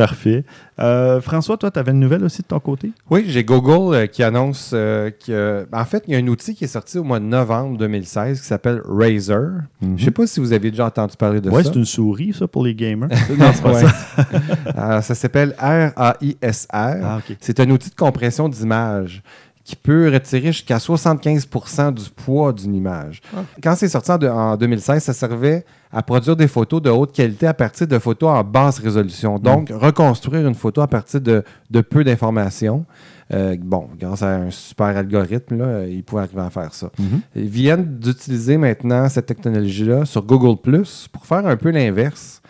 [0.00, 0.44] Parfait.
[0.78, 2.90] Euh, François, toi, tu avais une nouvelle aussi de ton côté?
[3.10, 5.66] Oui, j'ai Google euh, qui annonce euh, que.
[5.74, 8.40] En fait, il y a un outil qui est sorti au mois de novembre 2016
[8.40, 9.50] qui s'appelle Razer.
[9.82, 11.70] Je ne sais pas si vous avez déjà entendu parler de Ouais, ça.
[11.70, 13.10] c'est une souris, ça, pour les gamers.
[13.38, 13.82] non, c'est pas Ouais.
[13.82, 13.94] ça.
[14.78, 16.66] Euh, ça s'appelle RAISR.
[16.72, 17.18] Ah.
[17.40, 19.22] C'est un outil de compression d'image
[19.70, 21.46] qui peut retirer jusqu'à 75
[21.94, 23.20] du poids d'une image.
[23.32, 23.42] Ah.
[23.62, 27.12] Quand c'est sorti en, de- en 2016, ça servait à produire des photos de haute
[27.12, 29.38] qualité à partir de photos en basse résolution.
[29.38, 32.84] Donc, reconstruire une photo à partir de, de peu d'informations.
[33.32, 36.90] Euh, bon, grâce à un super algorithme, là, euh, ils pouvaient arriver à faire ça.
[36.98, 37.20] Mhm.
[37.36, 42.42] Ils viennent d'utiliser maintenant cette technologie-là sur Google Plus pour faire un peu l'inverse.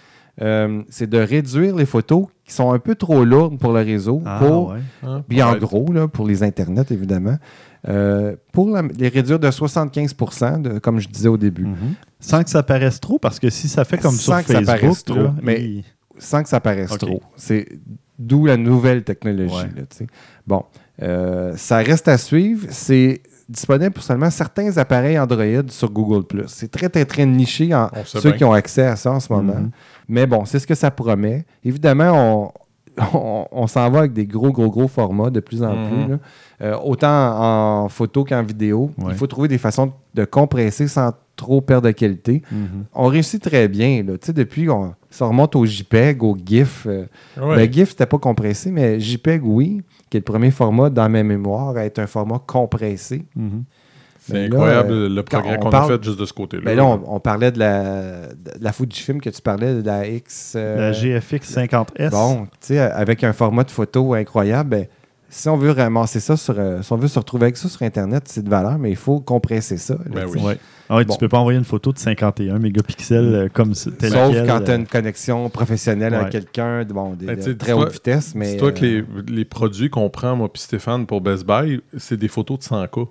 [0.42, 4.22] Euh, c'est de réduire les photos qui sont un peu trop lourdes pour le réseau,
[4.24, 4.78] Ah, pour, ouais.
[5.02, 5.22] Hein?
[5.28, 7.36] puis en gros, là, pour les internets, évidemment,
[7.88, 10.14] euh, pour la- les réduire de 75
[10.60, 11.94] de- comme je disais au début, Mhm.
[12.20, 14.62] Sans que ça paraisse trop, parce que si ça fait comme Sans sur que ça
[14.62, 15.84] paraisse trop, là, mais- il-
[16.18, 17.22] sans que ça paraisse trop.
[17.36, 17.66] C'est
[18.18, 19.54] d'où la nouvelle technologie.
[19.54, 19.62] Ouais.
[19.76, 20.06] là, tu sais.
[20.46, 20.64] bon,
[21.02, 22.66] euh, ça reste à suivre.
[22.70, 26.24] C'est disponible pour seulement certains appareils Android sur Google+.
[26.46, 28.32] C'est très, très, très niché en On ceux bien.
[28.32, 29.54] qui ont accès à ça en ce moment.
[29.54, 29.70] Mhm.
[30.10, 31.44] Mais bon, c'est ce que ça promet.
[31.64, 32.52] Évidemment,
[32.98, 35.88] on, on, on s'en va avec des gros, gros, gros formats de plus en Mhm.
[35.88, 36.10] plus.
[36.12, 36.18] là.
[36.62, 38.90] Euh, autant en photo qu'en vidéo.
[38.98, 39.12] Ouais.
[39.12, 42.42] Il faut trouver des façons de compresser sans trop perdre de qualité.
[42.52, 42.84] Mhm.
[42.92, 44.02] On réussit très bien.
[44.02, 44.18] Là.
[44.18, 46.86] Tu sais, Depuis, on, ça remonte au JPEG, au GIF.
[46.86, 47.06] euh,
[47.40, 47.56] Ouais.
[47.56, 51.22] ben, GIF, c'était pas compressé, mais JPEG, oui, qui est le premier format dans mes
[51.22, 53.24] mémoires à être un format compressé.
[53.36, 53.64] Mhm.
[54.30, 56.32] C'est Mais là, incroyable euh, le progrès on qu'on parle- a fait juste de ce
[56.32, 56.62] côté-là.
[56.64, 60.06] Ben là, on, on parlait de la, de la Fujifilm que tu parlais, de la
[60.06, 60.54] X.
[60.56, 62.10] euh, La GFX 50S.
[62.10, 64.86] Bon, tu sais, avec un format de photo incroyable, ben,
[65.32, 67.82] si on veut ramasser ça sur, euh, si on veut se retrouver avec ça sur
[67.82, 69.94] Internet, c'est de valeur, mais il faut compresser ça.
[69.94, 70.40] là, Ben oui.
[70.42, 70.58] Ouais.
[70.92, 71.14] Ah ouais, Bon.
[71.14, 74.60] Tu peux pas envoyer une photo de 51 mégapixels euh, comme ça, Sauf quel, quand
[74.64, 78.34] tu as une connexion professionnelle à quelqu'un de, bon, Ben, de très haute vitesse.
[78.34, 82.16] Mais, Dis-toi que les, les produits qu'on prend, moi puis Stéphane, pour Best Buy, c'est
[82.16, 83.06] des photos de 100K.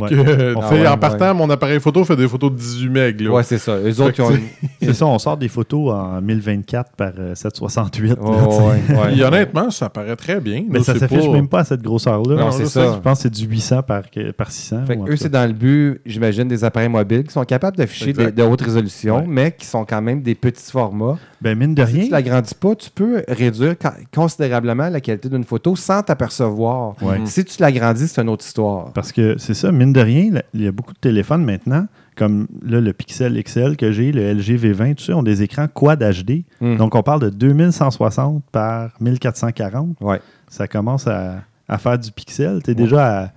[0.00, 0.08] Ouais.
[0.10, 3.20] que, euh, Ah ouais, en partant, mon appareil photo fait des photos de 18 MB.
[3.22, 3.30] Là.
[3.32, 3.76] Ouais, c'est ça.
[3.76, 4.36] Eux Fait autres, ont
[4.82, 8.08] C'est ça, on sort des photos en 1024 par euh, 768.
[8.10, 8.60] là, Ouais, tu sais.
[8.94, 9.12] ouais, ouais.
[9.12, 10.64] Puis honnêtement, ça paraît très bien.
[10.68, 12.36] Mais Là, ça c'est s'affiche pas- même pas à cette grosseur-là.
[12.36, 12.92] Non, c'est je ça.
[12.94, 14.80] Je pense que c'est du 800 par, que- par 600.
[14.86, 17.32] Fait ou en que tout eux, c'est dans le but, j'imagine, des appareils mobiles qui
[17.32, 19.24] sont capables d'afficher de, haute résolution, Ouais.
[19.26, 21.18] mais qui sont quand même des petits formats.
[21.42, 22.04] Ben, mine de Si rien.
[22.06, 23.74] tu l'agrandis pas, tu peux réduire
[24.14, 26.94] considérablement la qualité d'une photo sans t'apercevoir.
[27.02, 27.18] Ouais.
[27.26, 28.92] Si tu l'agrandis, c'est une autre histoire.
[28.92, 31.86] Parce que c'est ça, mine de rien, là, il y a beaucoup de téléphones maintenant,
[32.16, 35.68] comme là, le Pixel XL que j'ai, le LG V20, tout ça, ont des écrans
[35.68, 36.44] Quad HD.
[36.60, 36.76] Mhm.
[36.76, 39.96] Donc, on parle de 2160 par 1440.
[40.00, 40.20] Ouais.
[40.48, 42.62] Ça commence à, à faire du pixel.
[42.64, 43.32] Tu es déjà à,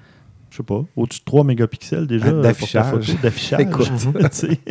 [0.51, 2.89] je sais pas, au-dessus de 3 mégapixels déjà pour ta d'affichage.
[2.89, 3.59] photo d'affichage.
[3.61, 3.91] Écoute.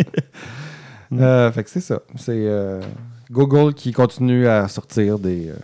[1.11, 2.01] Euh, fait que c'est ça.
[2.17, 2.83] C'est euh,
[3.31, 5.55] Google qui continue à sortir des, euh,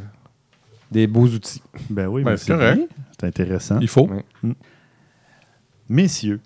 [0.90, 1.62] des beaux outils.
[1.90, 2.77] ben oui, Ben, mais c'est c'est correct.
[2.79, 2.87] bien.
[3.20, 3.79] C'est intéressant.
[3.81, 4.09] Il faut.
[4.09, 4.24] Ouais.
[5.88, 6.40] Messieurs,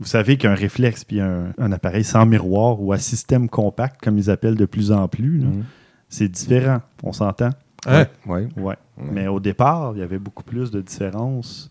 [0.00, 4.18] vous savez qu'un réflexe puis un, un appareil sans miroir ou à système compact, comme
[4.18, 5.64] ils appellent de plus en plus, là, Mhm.
[6.08, 6.80] c'est différent.
[7.02, 7.50] On s'entend?
[7.86, 8.06] Hein?
[8.26, 8.46] Ouais.
[8.56, 8.62] Ouais.
[8.62, 8.76] Ouais.
[9.12, 11.70] Mais au départ, il y avait beaucoup plus de différences.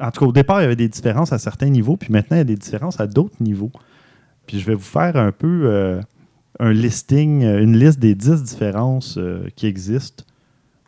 [0.00, 2.36] En tout cas, au départ, il y avait des différences à certains niveaux, puis maintenant,
[2.36, 3.70] il y a des différences à d'autres niveaux.
[4.46, 6.00] Puis je vais vous faire un peu euh,
[6.58, 10.24] un listing, euh, une liste des 10 différences euh, qui existent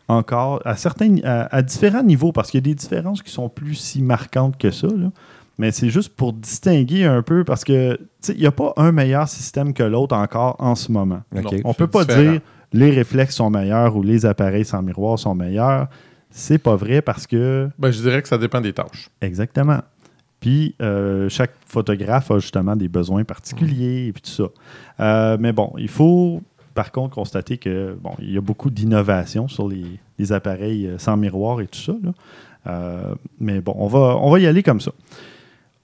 [0.09, 3.49] encore à certains à, à différents niveaux, parce qu'il y a des différences qui sont
[3.49, 4.87] plus si marquantes que ça.
[4.89, 5.11] là.
[5.59, 8.75] Mais c'est juste pour distinguer un peu, parce que tu sais, il n'y a pas
[8.77, 11.23] un meilleur système que l'autre encore en ce moment.
[11.35, 12.33] On C'est peut pas différent.
[12.33, 12.41] dire
[12.73, 15.89] les réflexes sont meilleurs ou les appareils sans miroir sont meilleurs.
[16.31, 17.71] C'est pas vrai parce que.
[17.79, 19.09] Ben, je dirais que ça dépend des tâches.
[19.23, 19.81] Exactement.
[20.41, 24.49] Puis euh, chaque photographe a justement des besoins particuliers et puis tout ça.
[25.01, 26.43] Euh, mais bon, il faut
[26.77, 29.85] par contre constater que bon, il y a beaucoup d'innovation sur les,
[30.21, 31.93] les appareils euh, sans miroir et tout ça.
[32.03, 32.13] là.
[32.69, 34.93] Euh, mais bon, on va, on va y aller comme ça.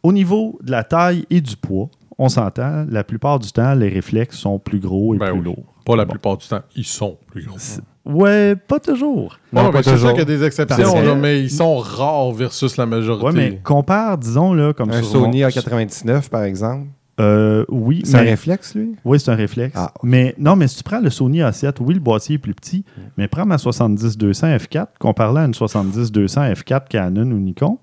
[0.04, 3.88] Au niveau de la taille et du poids, on s'entend, la plupart du temps, les
[3.88, 5.44] réflexes sont plus gros et Ben plus oui.
[5.44, 5.64] lourds.
[5.84, 6.10] Pas la Bon.
[6.12, 7.56] plupart du temps, ils sont plus gros.
[7.58, 9.38] C'est- Ouais, pas toujours.
[9.52, 10.08] Non, Non, pas mais c'est toujours.
[10.10, 12.84] sûr qu'il y a des exceptions, Parce que- là, mais ils sont rares versus la
[12.84, 13.26] majorité.
[13.26, 16.88] Ouais, mais compare, disons, là, comme Un sur Sony mon- A99, par exemple.
[17.22, 18.96] Euh, oui, C'est un réflexe, lui?
[19.04, 19.74] Oui, c'est un réflexe.
[19.76, 19.92] Ah.
[20.02, 22.84] Mais non, mais si tu prends le Sony A7, oui, le boîtier est plus petit,
[22.96, 23.00] Mm.
[23.16, 27.78] mais prends ma 70-200 F4, comparé à une 70-200 F4 Canon ou Nikon,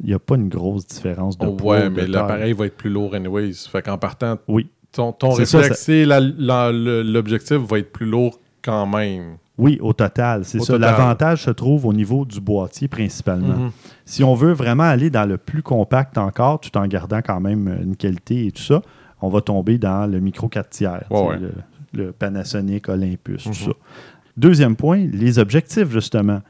[0.00, 1.76] il n'y a pas une grosse différence de Oh, poids.
[1.78, 3.52] ouais, mais l'appareil va être plus lourd anyways.
[3.70, 8.86] Fait qu'en partant, Oui, ton, ton C'est ça, réflexe l'objectif va être plus lourd quand
[8.86, 9.36] même.
[9.62, 10.78] Oui, au total, c'est ça.
[10.78, 13.56] L'avantage se trouve au niveau du boîtier principalement.
[13.56, 13.70] Mhm.
[14.04, 17.68] Si on veut vraiment aller dans le plus compact encore, tout en gardant quand même
[17.82, 18.82] une qualité et tout ça,
[19.20, 21.38] on va tomber dans le micro 4 tiers, ouais.
[21.38, 21.52] Le,
[21.94, 23.52] le Panasonic, Olympus, Mhm.
[23.52, 23.70] tout ça.
[24.36, 26.40] Deuxième point, les objectifs, justement.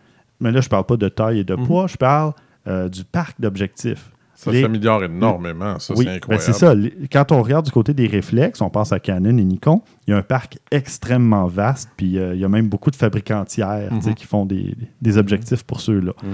[0.41, 1.67] Mais là, je parle pas de taille et de Mhm.
[1.67, 2.33] poids, je parle
[2.69, 4.12] euh, du parc d'objectifs.
[4.45, 5.79] Ça Les- s'améliore énormément.
[5.79, 6.45] Ça, oui, c'est ben incroyable.
[6.45, 6.75] c'est ça.
[6.75, 10.11] Les- Quand on regarde du côté des réflexes, on pense à Canon et Nikon, il
[10.11, 13.45] y a un parc extrêmement vaste, puis euh, il y a même beaucoup de fabricants
[13.45, 14.15] tiers tu sais, Mhm.
[14.17, 16.13] qui font des, des objectifs pour ceux-là.
[16.23, 16.31] Mhm.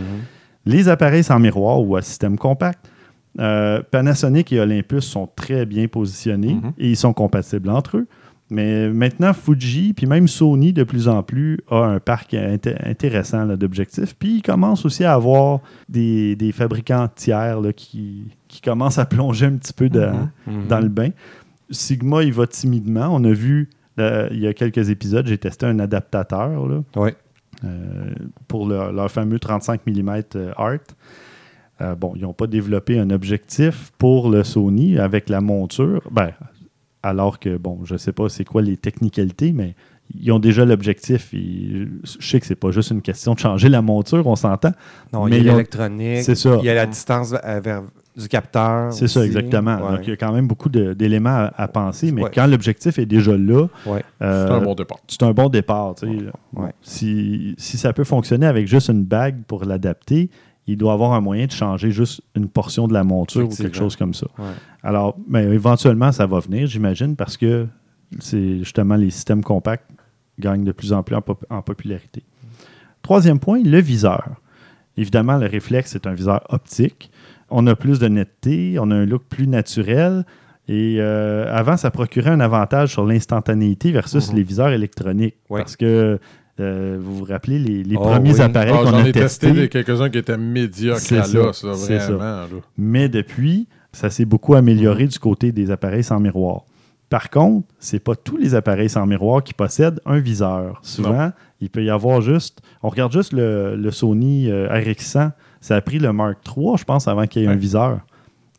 [0.65, 2.91] Les appareils sans miroir ou à système compact,
[3.41, 6.73] euh, Panasonic et Olympus sont très bien positionnés Mhm.
[6.79, 8.07] et ils sont compatibles entre eux.
[8.51, 13.45] Mais maintenant, Fuji, puis même Sony, de plus en plus, a un parc inté- intéressant
[13.57, 14.15] d'objectifs.
[14.19, 19.05] Puis ils commencent aussi à avoir des, des fabricants tiers là, qui, qui commencent à
[19.07, 20.67] plonger un petit peu dans, Mhm.
[20.69, 21.11] dans le bain.
[21.71, 23.09] Sigma, il va timidement.
[23.13, 26.81] On a vu, euh, il y a quelques épisodes, j'ai testé un adaptateur là,
[27.65, 28.11] euh,
[28.47, 30.23] pour leur, leur fameux 35 mm
[30.57, 30.79] Art.
[31.81, 36.01] Euh, bon, ils n'ont pas développé un objectif pour le Sony avec la monture.
[36.11, 36.31] Ben,
[37.03, 39.75] alors que, bon, je ne sais pas c'est quoi les technicalités, mais
[40.19, 41.29] ils ont déjà l'objectif.
[41.33, 41.87] Je
[42.21, 44.73] sais que c'est pas juste une question de changer la monture, on s'entend.
[45.13, 46.23] Non, Mais il y a l'électronique.
[46.23, 46.57] C'est ça.
[46.61, 47.83] Il y a la distance euh, vers,
[48.17, 48.93] du capteur.
[48.93, 49.77] C'est ça, exactement.
[49.77, 49.97] Ouais.
[49.97, 52.31] Donc, il y a quand même beaucoup de- d'éléments à, à penser, mais Ouais.
[52.35, 54.03] quand l'objectif est déjà là, Ouais.
[54.23, 54.99] euh, C'est un bon départ.
[55.07, 55.95] c'est un bon départ.
[55.95, 56.25] tu sais.
[56.57, 56.71] Ouais.
[56.83, 60.31] Si, si ça peut fonctionner avec juste une bague pour l'adapter,
[60.69, 63.77] il doit avoir un moyen de changer juste une portion de la monture ou quelque
[63.77, 64.27] chose comme ça.
[64.39, 64.45] Ouais.
[64.83, 67.67] Alors, mais éventuellement, ça va venir, j'imagine, parce que
[68.21, 69.91] c'est justement les systèmes compacts
[70.39, 72.23] gagnent de plus en plus en, pop- en popularité.
[73.03, 74.29] Troisième point, le viseur.
[74.97, 77.11] Évidemment, le réflexe, c'est un viseur optique.
[77.51, 80.25] On a plus de netteté, on a un look plus naturel.
[80.71, 84.37] Et euh, avant, ça procurait un avantage sur l'instantanéité versus Mhm.
[84.37, 85.37] les viseurs électroniques.
[85.49, 85.61] Ouais.
[85.61, 86.19] Parce que
[86.61, 88.41] euh, vous vous rappelez, les, les Oh, premiers oui.
[88.41, 92.19] appareils Ah, qu'on a ai testé testés, des- quelques-uns qui étaient médiocres à l'os, vraiment.
[92.19, 92.47] là.
[92.77, 96.63] Mais depuis, ça s'est beaucoup amélioré du côté des appareils sans miroir.
[97.11, 100.79] Par contre, c'est pas tous les appareils sans miroir qui possèdent un viseur.
[100.83, 102.61] Souvent, il peut y avoir juste.
[102.83, 105.31] On regarde juste le, le Sony euh, RX100.
[105.61, 108.01] Ça a pris le Mark III, je pense, avant qu'il y ait un viseur.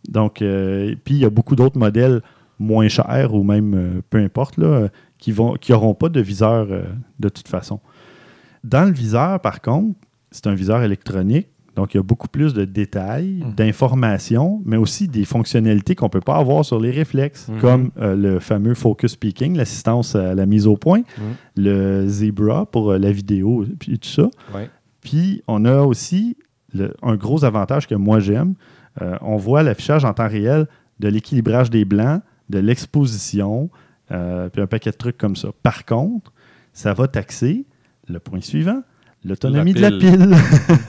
[0.10, 2.22] Donc, euh, puis il y a beaucoup d'autres modèles
[2.58, 6.68] moins chers ou même euh, peu importe là, qui vont qui n'auront pas de viseur
[6.72, 6.82] euh,
[7.20, 7.80] de toute façon.
[8.64, 9.98] Dans le viseur, par contre,
[10.32, 11.48] c'est un viseur électronique.
[11.76, 13.54] Donc, il y a beaucoup plus de détails, Mhm.
[13.56, 17.60] d'informations, mais aussi des fonctionnalités qu'on ne peut pas avoir sur les réflexes, Mhm.
[17.60, 21.24] comme euh, le fameux focus peaking, l'assistance à la mise au point, Mhm.
[21.58, 24.30] le Zebra pour euh, la vidéo, puis tout ça.
[24.54, 24.70] Ouais.
[25.02, 26.36] Puis, on a aussi
[26.74, 28.56] le- un gros avantage que moi j'aime.
[29.02, 30.68] Euh, on voit l'affichage en temps réel
[31.00, 33.70] de l'équilibrage des blancs, de l'exposition,
[34.08, 35.50] puis un paquet de trucs comme ça.
[35.64, 36.34] Par contre,
[36.74, 37.66] ça va taxer
[38.10, 38.82] le point suivant,
[39.26, 40.36] l'autonomie de La pile.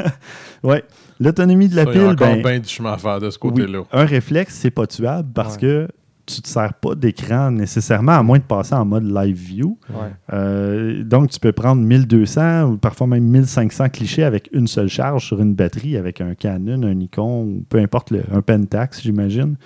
[0.63, 0.85] ouais,
[1.19, 3.21] l'autonomie de la Ça, il y a pile, encore ben, bien du chemin à faire
[3.21, 3.83] de ce oui, côté-là.
[3.93, 5.61] un réflexe, c'est pas tuable parce Ouais.
[5.61, 5.89] que
[6.27, 9.77] tu ne te sers pas d'écran nécessairement, à moins de passer en mode live view.
[9.89, 9.97] Ouais.
[10.33, 15.27] Euh, donc, tu peux prendre 1200 ou parfois même 1500 clichés avec une seule charge
[15.27, 19.57] sur une batterie avec un Canon, un Nikon ou peu importe, le- un Pentax, j'imagine.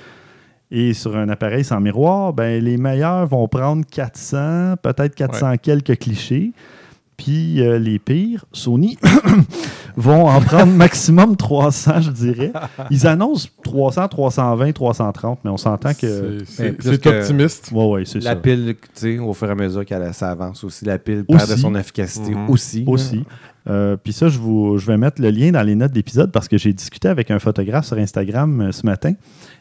[0.70, 5.98] Et sur un appareil sans miroir, ben, les meilleurs vont prendre 400, peut-être 400 quelques
[5.98, 6.52] clichés.
[7.16, 8.98] Puis euh, les pires, Sony,
[9.96, 12.52] vont en prendre maximum 300, je dirais.
[12.90, 16.38] Ils annoncent 300, 320, 330, mais on s'entend que.
[16.46, 17.70] C'est- que- optimiste.
[17.72, 18.36] Ouais, ouais, c'est La ça.
[18.36, 21.38] pile, tu sais, au fur et à mesure qu'elle ça avance aussi, la pile Aussi.
[21.38, 22.50] perd de son efficacité Mhm.
[22.50, 22.84] aussi.
[22.86, 23.24] aussi.
[23.68, 26.48] Euh, Puis ça, je, vous, je vais mettre le lien dans les notes d'épisode parce
[26.48, 29.12] que j'ai discuté avec un photographe sur Instagram euh, ce matin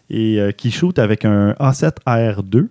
[0.09, 2.67] et euh, qui shoot avec un A7 R2.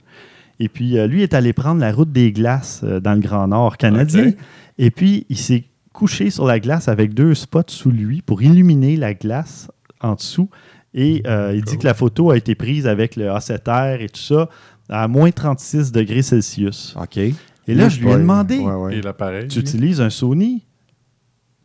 [0.61, 3.49] Et puis, euh, lui est allé prendre la route des glaces euh, dans le Grand
[3.49, 4.33] Nord canadien.
[4.79, 8.97] Et puis, il s'est couché sur la glace avec deux spots sous lui pour illuminer
[8.97, 10.49] la glace en dessous.
[10.95, 14.21] Et euh, il dit que la photo a été prise avec le A7R et tout
[14.21, 14.49] ça
[14.89, 16.95] à moins 36 degrés Celsius.
[17.01, 17.17] OK.
[17.17, 18.97] Et là, je lui ai demandé ouais, ouais.
[18.97, 19.49] Et l'appareil.
[19.49, 20.65] tu utilises un Sony,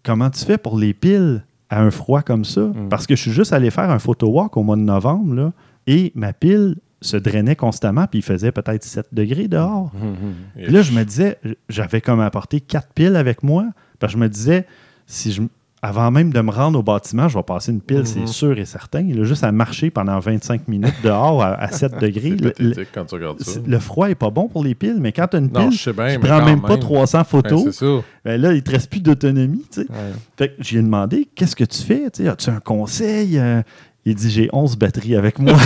[0.03, 2.61] comment tu fais pour les piles à un froid comme ça?
[2.61, 2.89] Mm.
[2.89, 5.53] Parce que je suis juste allé faire un photo walk au mois de novembre, là,
[5.87, 9.91] et ma pile se drainait constamment, puis il faisait peut-être 7 degrés dehors.
[9.93, 10.33] Mhm.
[10.57, 11.37] Et Puis là, je me disais,
[11.69, 13.65] j'avais comme apporté 4 piles avec moi,
[13.99, 14.65] parce que je me disais,
[15.05, 15.43] si je,
[15.83, 18.65] avant même de me rendre au bâtiment, je vais passer une pile, c'est sûr et
[18.65, 19.01] certain.
[19.01, 22.31] Il a juste à marcher pendant 25 minutes dehors à, à 7 degrés.
[22.31, 23.51] Le, le- pathétique quand tu regardes ça.
[23.51, 25.69] c'est- le froid est pas bon pour les piles, mais quand tu as une Non,
[25.69, 26.79] pile, je sais bien, tu mais prends même pas même.
[26.79, 27.83] 300 Ben, photos.
[28.25, 29.87] Ben là, il te reste plus d'autonomie, tu sais.
[29.91, 30.13] Ouais.
[30.35, 32.09] Fait que j'ai demandé, qu'est-ce que tu fais?
[32.09, 33.37] Tu sais, As-tu un conseil?
[33.37, 33.61] Euh,
[34.11, 35.57] il dit, j'ai 11 batteries avec moi.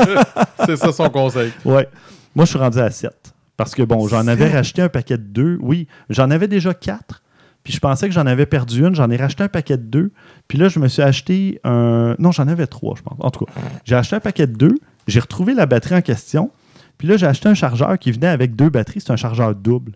[0.66, 1.52] C'est ça son conseil.
[1.64, 1.88] ouais.
[2.34, 3.10] Moi, je suis rendu à 7.
[3.56, 5.58] Parce que, bon, j'en avais racheté un paquet de 2.
[5.60, 7.22] Oui, j'en avais déjà 4.
[7.62, 8.94] Puis je pensais que j'en avais perdu une.
[8.94, 10.12] J'en ai racheté un paquet de deux.
[10.48, 12.14] Puis là, je me suis acheté un.
[12.18, 13.18] Non, j'en avais trois, je pense.
[13.20, 13.52] En tout cas,
[13.84, 14.78] j'ai acheté un paquet de deux.
[15.06, 16.50] J'ai retrouvé la batterie en question.
[16.96, 19.00] Puis là, j'ai acheté un chargeur qui venait avec deux batteries.
[19.00, 19.92] C'est un chargeur double.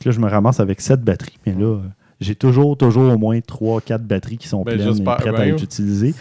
[0.00, 1.38] Que là, je me ramasse avec sept batteries.
[1.46, 1.80] Mais là,
[2.20, 5.32] j'ai toujours, toujours au moins trois, quatre batteries qui sont Ben, pleines et prêtes à
[5.32, 5.54] bien.
[5.54, 6.14] être utilisées.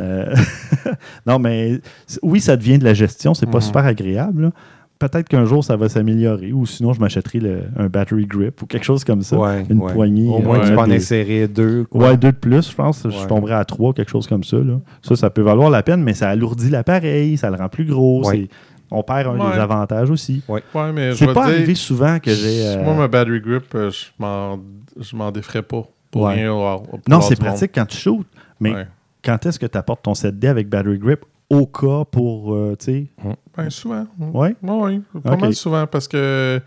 [0.00, 0.34] Euh,
[1.26, 1.80] non, mais
[2.22, 3.34] oui, ça devient de la gestion.
[3.34, 3.64] C'est pas Mhm.
[3.64, 4.42] super agréable.
[4.44, 4.50] là.
[4.98, 6.52] Peut-être qu'un jour, ça va s'améliorer.
[6.52, 7.40] Ou sinon, je m'achèterai
[7.76, 9.36] un battery grip ou quelque chose comme ça.
[9.36, 9.92] Ouais, Une ouais.
[9.92, 10.28] poignée.
[10.28, 10.66] Au euh, moins, Ouais.
[10.68, 11.84] tu peux en des- insérer deux.
[11.90, 12.10] quoi.
[12.10, 13.02] Ouais, deux de plus, je pense.
[13.10, 14.58] Je tomberais à trois, quelque chose comme ça.
[14.58, 14.78] là.
[15.02, 18.22] Ça, ça peut valoir la peine, mais ça alourdit l'appareil, ça le rend plus gros.
[18.92, 19.54] On perd un Ouais.
[19.54, 20.42] des avantages aussi.
[20.48, 20.62] Ouais,
[20.94, 22.64] mais je pas dire, arrivé souvent que j'ai.
[22.66, 24.58] euh, Moi, ma battery grip, euh, je m'en,
[24.98, 25.82] je m'en déferais pas.
[26.10, 26.34] Pour Ouais.
[26.34, 27.48] rien pour Non, c'est monde.
[27.48, 28.26] pratique quand tu shootes,
[28.60, 28.86] mais Ouais.
[29.24, 32.84] quand est-ce que tu apportes ton 7D avec battery grip au cas pour, euh, tu
[32.84, 33.06] sais...
[33.56, 34.06] Ben, souvent.
[34.18, 34.54] Ouais?
[34.62, 36.60] Oui, pas mal souvent parce que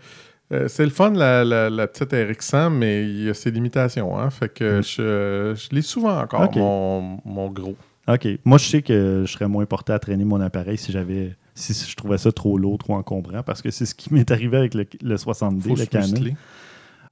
[0.52, 4.18] euh, c'est le fun, la, la, la petite RX100, mais il y a ses limitations.
[4.18, 4.82] Hein, fait que Mm.
[4.82, 7.74] je, je l'ai souvent encore, mon, mon gros.
[8.08, 8.28] OK.
[8.44, 11.34] Moi, je sais que je serais moins porté à traîner mon appareil si j'avais...
[11.58, 14.58] Si je trouvais ça trop lourd, trop encombrant, parce que c'est ce qui m'est arrivé
[14.58, 16.14] avec le, le 60D, Faut le Canon.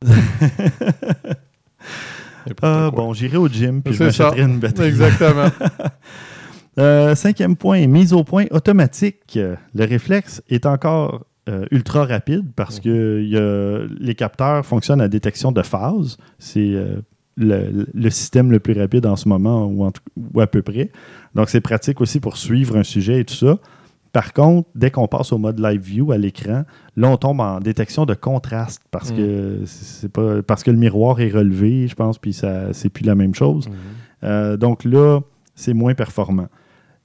[2.62, 4.88] Ah, bon, j'irai au gym, puis je m'achèterai une batterie.
[4.88, 5.48] Exactement.
[6.76, 9.38] Euh, cinquième point, mise au point automatique.
[9.38, 15.06] Le réflexe est encore euh, ultra rapide parce que y a- les capteurs fonctionnent à
[15.06, 16.16] détection de phase.
[16.40, 16.96] C'est euh,
[17.36, 20.02] le, le système le plus rapide en ce moment, ou, en tout-
[20.34, 20.90] ou à peu près.
[21.36, 23.58] Donc, c'est pratique aussi pour suivre un sujet et tout ça.
[24.14, 26.62] Par contre, dès qu'on passe au mode live view à l'écran,
[26.96, 29.16] là, on tombe en détection de contraste parce Mm.
[29.16, 33.04] que c'est pas parce que le miroir est relevé, je pense, puis ça c'est plus
[33.04, 33.68] la même chose.
[33.68, 33.74] Mhm.
[34.22, 35.18] Euh, donc là,
[35.56, 36.46] c'est moins performant.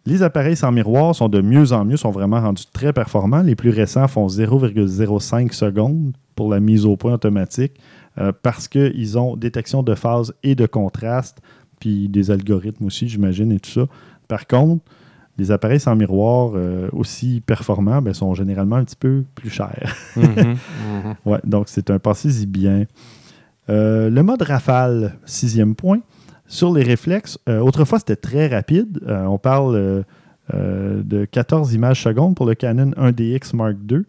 [0.05, 3.41] Les appareils sans miroir sont de mieux en mieux, sont vraiment rendus très performants.
[3.41, 7.73] Les plus récents font 0,05 secondes pour la mise au point automatique
[8.19, 11.39] euh, parce qu'ils ont détection de phase et de contraste,
[11.79, 13.87] puis des algorithmes aussi, j'imagine, et tout ça.
[14.27, 14.83] Par contre,
[15.39, 19.95] les appareils sans miroir euh, aussi performants ben, sont généralement un petit peu plus chers.
[20.15, 20.25] Mhm.
[20.25, 21.15] Mhm.
[21.25, 22.86] Ouais, donc c'est un passez-y bien.
[23.69, 25.99] Euh, le mode rafale, sixième point.
[26.45, 28.99] Sur les réflexes, euh, autrefois c'était très rapide.
[29.08, 30.04] On parle
[30.54, 33.99] de 14 images secondes pour le Canon 1DX Mark II.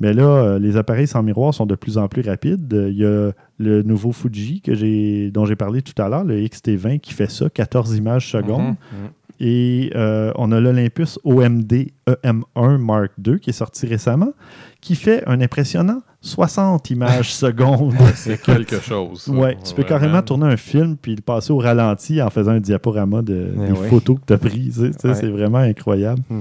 [0.00, 2.72] Mais là, les appareils sans miroir sont de plus en plus rapides.
[2.88, 6.40] Il y a le nouveau Fuji que j'ai, dont j'ai parlé tout à l'heure, le
[6.40, 8.74] XT20, qui fait ça, 14 images secondes.
[8.92, 9.10] Mhm.
[9.40, 14.32] Et euh, on a l'Olympus OMD EM1 Mark II qui est sorti récemment,
[14.80, 17.94] qui fait un impressionnant 60 images secondes.
[18.14, 19.28] C'est quelque chose.
[19.28, 22.60] Ouais, tu peux carrément tourner un film puis le passer au ralenti en faisant un
[22.60, 24.90] diaporama de, eh des photos que tu as prises.
[24.98, 26.22] C'est vraiment incroyable.
[26.28, 26.40] Hmm.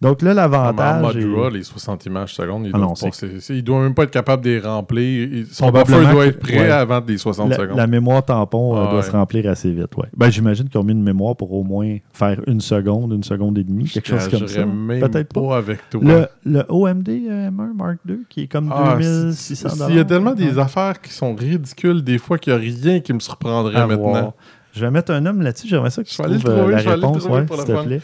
[0.00, 1.16] Donc là, l'avantage.
[1.16, 5.46] Les 60 images secondes, il ah ne doit même pas être capable de les remplir.
[5.50, 7.76] Son buffer doit être prêt avant les 60 secondes.
[7.76, 9.96] La mémoire tampon euh, doit se remplir assez vite.
[9.96, 10.06] Ouais.
[10.16, 13.58] Ben, J'imagine qu'ils ont mis une mémoire pour au moins faire une seconde, une seconde
[13.58, 14.64] et demie, Je quelque chose comme ça.
[14.64, 15.56] Peut-être pas.
[15.56, 16.28] avec toi.
[16.44, 19.17] Le, OMD euh, M1 Mark II, qui est comme ah, 2000.
[19.26, 22.62] 1600 Il y a tellement des affaires qui sont ridicules des fois qu'il n'y a
[22.62, 24.34] rien qui me surprendrait maintenant.
[24.72, 25.68] Je vais mettre un homme là-dessus.
[25.68, 28.00] J'aimerais ça que tu trouves euh, la réponse, te plaît.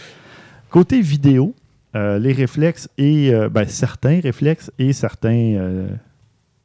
[0.70, 1.55] Côté vidéo,
[1.94, 5.87] euh, les réflexes et euh, ben, certains réflexes et certains,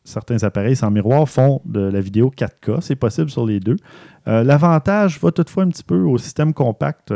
[0.04, 2.82] certains appareils sans miroir font de la vidéo 4K.
[2.82, 3.78] C'est possible sur les deux.
[4.26, 7.14] L'avantage va toutefois un petit peu au système compact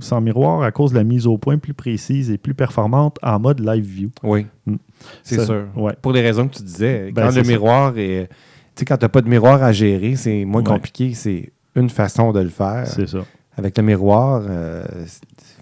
[0.00, 3.38] sans miroir à cause de la mise au point plus précise et plus performante en
[3.40, 4.10] mode live view.
[4.22, 4.76] Oui, Hmm.
[5.22, 5.66] c'est sûr.
[5.76, 5.94] Ouais.
[6.02, 7.50] Pour les raisons que tu disais, Ben, quand le ça.
[7.50, 8.28] miroir est.
[8.74, 10.66] Tu sais, quand tu n'as pas de miroir à gérer, c'est moins Ouais.
[10.68, 11.14] compliqué.
[11.14, 12.86] C'est une façon de le faire.
[12.86, 13.20] C'est ça.
[13.56, 15.06] Avec le miroir, il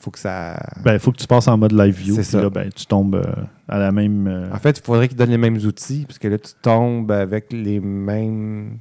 [0.01, 0.57] faut que ça.
[0.83, 2.15] Ben, il faut que tu passes en mode live view.
[2.17, 2.43] C'est ça.
[2.43, 3.23] Là, ben, tu tombes euh,
[3.69, 4.27] à la même.
[4.27, 7.13] euh, En fait, il faudrait qu'il donne les mêmes outils, parce que là, tu tombes
[7.13, 8.79] avec les mêmes.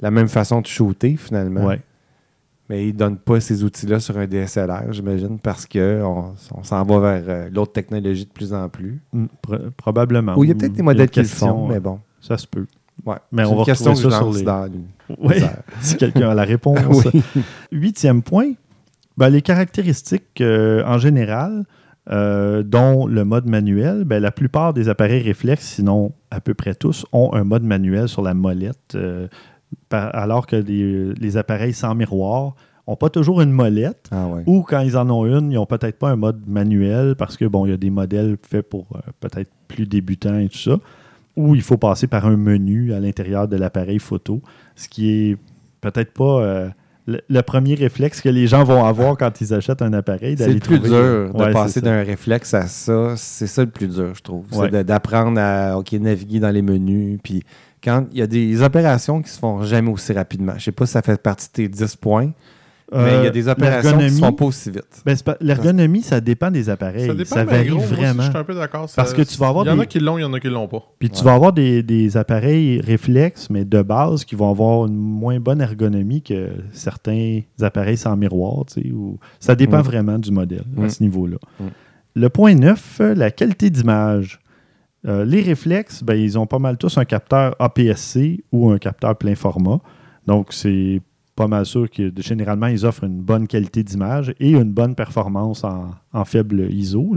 [0.00, 1.64] La même façon de shooter, finalement.
[1.66, 1.80] ouais.
[2.68, 6.82] Mais il ne donne pas ces outils-là sur un DSLR, j'imagine, parce qu'on on, s'en
[6.84, 9.00] va vers euh, l'autre technologie de plus en plus.
[9.12, 10.36] Mm, pro- probablement.
[10.36, 12.00] Ou il y a peut-être des modèles qui le font, mais euh, bon.
[12.20, 12.66] Ça se peut.
[13.04, 13.16] Ouais.
[13.30, 14.68] Mais on une va question retrouver ça sur les- dans
[15.20, 15.36] Oui,
[15.80, 16.78] si quelqu'un a la réponse.
[17.14, 17.22] Oui.
[17.70, 18.52] Huitième point,
[19.16, 21.64] ben, les caractéristiques euh, en général,
[22.10, 26.74] euh, dont le mode manuel, ben, la plupart des appareils réflexes, sinon à peu près
[26.74, 29.28] tous, ont un mode manuel sur la molette, euh,
[29.90, 32.54] alors que les, les appareils sans miroir
[32.88, 34.08] n'ont pas toujours une molette.
[34.10, 34.42] Ah ouais.
[34.46, 37.44] Ou quand ils en ont une, ils n'ont peut-être pas un mode manuel parce que
[37.44, 40.76] bon, il y a des modèles faits pour euh, peut-être plus débutants et tout ça.
[41.36, 44.40] Ou il faut passer par un menu à l'intérieur de l'appareil photo,
[44.74, 45.36] ce qui est
[45.82, 46.68] peut-être pas euh,
[47.06, 50.36] le, le premier réflexe que les gens vont avoir quand ils achètent un appareil.
[50.38, 53.14] C'est le plus trouver- dur de Ouais, passer d'un réflexe à ça.
[53.16, 54.44] C'est ça le plus dur, je trouve.
[54.52, 54.70] Ouais.
[54.72, 57.42] C'est d'apprendre à naviguer dans les menus, puis
[57.86, 60.54] quand il y a des opérations qui se font jamais aussi rapidement.
[60.58, 62.32] Je sais pas si ça fait partie de tes 10 points,
[62.92, 65.02] mais il y a des opérations qui se l'ergonomie- font pas aussi vite.
[65.04, 67.06] ben, pas- L'ergonomie, ça dépend des appareils.
[67.08, 68.22] Ça, dépend, varie gros, moi aussi, vraiment.
[68.22, 68.88] je suis un peu d'accord.
[68.96, 70.32] Parce que tu vas avoir Il y en des- a qui l'ont, il y en
[70.32, 70.82] a qui l'ont pas.
[70.98, 74.96] Puis tu vas avoir des, des appareils réflexes, mais de base, qui vont avoir une
[74.96, 78.64] moins bonne ergonomie que certains appareils sans miroir.
[78.66, 79.82] tu sais, ou- Ça dépend Mm.
[79.82, 80.90] vraiment du modèle à Mm.
[80.90, 81.36] ce niveau-là.
[81.60, 81.64] Mm.
[82.18, 84.38] Le point 9, euh, la qualité d'image.
[85.06, 89.16] Euh, les réflexes, ben, ils ont pas mal tous un capteur APS-C ou un capteur
[89.16, 89.78] plein format.
[90.26, 91.00] Donc, c'est
[91.36, 95.64] pas mal sûr que généralement, ils offrent une bonne qualité d'image et une bonne performance
[95.64, 97.16] en, faible ISO.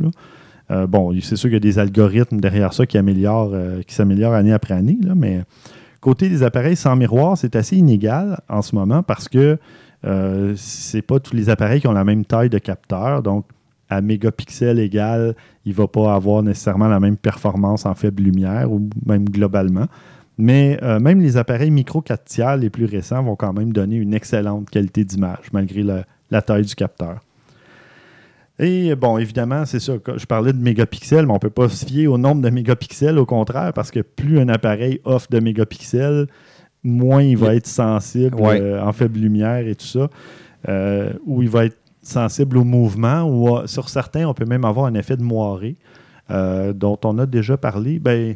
[0.70, 4.54] Euh, bon, c'est sûr qu'il y a des algorithmes derrière ça qui euh, s'améliorent année
[4.54, 5.42] après année, mais
[6.00, 9.58] côté des appareils sans miroir, c'est assez inégal en ce moment parce que
[10.56, 13.22] c'est pas tous les appareils qui ont la même taille de capteur.
[13.24, 13.46] Donc,
[13.90, 15.36] à mégapixels égal,
[15.66, 19.86] il ne va pas avoir nécessairement la même performance en faible lumière ou même globalement.
[20.38, 23.98] Mais euh, même les appareils micro 4 tiers les plus récents vont quand même donner
[23.98, 27.20] une excellente qualité d'image malgré la, la taille du capteur.
[28.62, 29.94] Et bon, évidemment, c'est ça.
[30.18, 33.18] Je parlais de mégapixels, mais on ne peut pas se fier au nombre de mégapixels,
[33.18, 36.28] au contraire, parce que plus un appareil offre de mégapixels,
[36.84, 38.60] moins il va être sensible Ouais.
[38.60, 40.10] euh, en faible lumière et tout ça.
[40.68, 41.78] Euh, ou il va être
[42.10, 45.78] sensible au mouvement, ou sur certains, on peut même avoir un effet de moiré,
[46.32, 48.00] euh, dont on a déjà parlé.
[48.00, 48.36] Ben,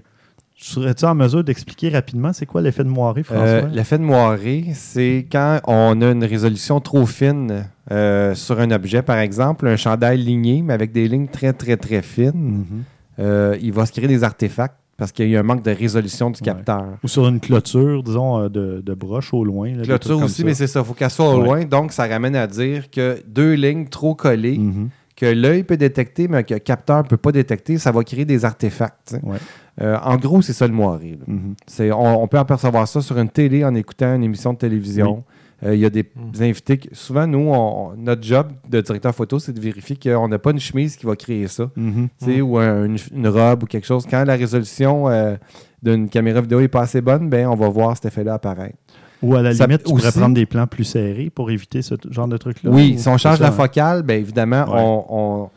[0.56, 3.44] serais-tu en mesure d'expliquer rapidement c'est quoi l'effet de moiré, François?
[3.46, 8.72] Euh, L'effet de moiré, c'est quand on a une résolution trop fine euh, sur un
[8.72, 12.84] objet, par exemple, un chandail ligné, mais avec des lignes très, très, très fines, Mhm.
[13.20, 16.30] euh, il va se créer des artefacts parce qu'il y a un manque de résolution
[16.30, 16.46] du Ouais.
[16.46, 16.86] capteur.
[17.04, 19.74] Ou sur une clôture, disons, euh, de, de broche au loin.
[19.76, 20.46] là, Clôture aussi, ça.
[20.46, 21.46] mais c'est ça, il faut qu'elle soit au Ouais.
[21.46, 21.66] loin.
[21.66, 24.90] Donc, ça ramène à dire que deux lignes trop collées, Mhm.
[25.16, 28.26] que l'œil peut détecter, mais que le capteur ne peut pas détecter, ça va créer
[28.26, 29.16] des artefacts.
[29.24, 29.38] Ouais.
[29.82, 31.18] Euh, en gros, c'est ça le moiré.
[31.66, 35.24] C'est- on, on peut apercevoir ça sur une télé en écoutant une émission de télévision.
[35.72, 36.44] Il y a des Mm.
[36.44, 36.78] invités.
[36.78, 40.52] qui- souvent, nous, on- notre job de directeur photo, c'est de vérifier qu'on n'a pas
[40.52, 41.70] une chemise qui va créer ça.
[41.76, 42.10] Mhm.
[42.18, 44.06] sais, Ou un- une, une robe ou quelque chose.
[44.10, 45.36] Quand la résolution euh,
[45.82, 48.78] d'une caméra vidéo n'est pas assez bonne, ben, on va voir cet effet-là apparaître.
[49.22, 51.82] Ou à la Ça- limite, tu pourrais aussi- prendre des plans plus serrés pour éviter
[51.82, 52.70] ce genre de truc-là.
[52.72, 54.82] Oui, Ou- si on change la ça, focale, ben évidemment, Ouais.
[55.10, 55.50] on,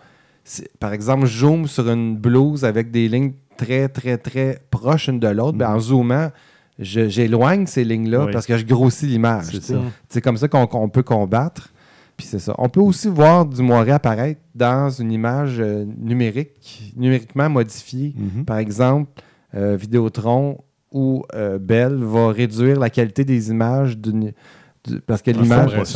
[0.79, 5.19] par exemple, je zoome sur une blouse avec des lignes très, très, très proches une
[5.19, 5.59] de l'autre.
[5.59, 5.67] Mhm.
[5.67, 6.31] en zoomant, je-
[6.79, 8.33] j'éloigne ces lignes-là Oui.
[8.33, 9.59] parce que je grossis l'image.
[10.09, 11.71] C'est comme ça qu'on peut combattre.
[12.17, 12.55] Puis c'est ça.
[12.57, 18.15] On peut aussi voir du moiré apparaître dans une image euh, numérique, numériquement modifiée.
[18.17, 18.47] Mhm.
[18.47, 19.11] Par exemple,
[19.55, 20.59] euh, Vidéotron
[20.91, 24.35] ou euh, Bell va réduire la qualité des images d'une- du-
[25.07, 25.73] parce que l'image.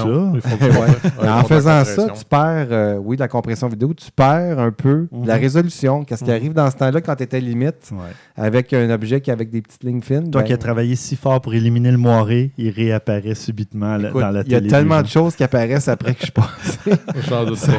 [1.21, 1.29] Ouais.
[1.29, 5.09] en faisant ça, tu perds, euh, oui, de la compression vidéo, tu perds un peu
[5.13, 5.41] de la Mhm.
[5.41, 6.05] résolution.
[6.05, 6.37] Qu'est-ce qui Mhm.
[6.37, 7.99] arrive dans ce temps-là quand tu étais limite Ouais.
[8.37, 10.31] avec un objet qui avec des petites lignes fines?
[10.31, 14.21] Toi ben, qui as travaillé si fort pour éliminer le moiré, il réapparaît subitement écoute,
[14.21, 14.71] dans la il y a télé.
[14.71, 16.79] tellement de choses qui apparaissent après que je passe.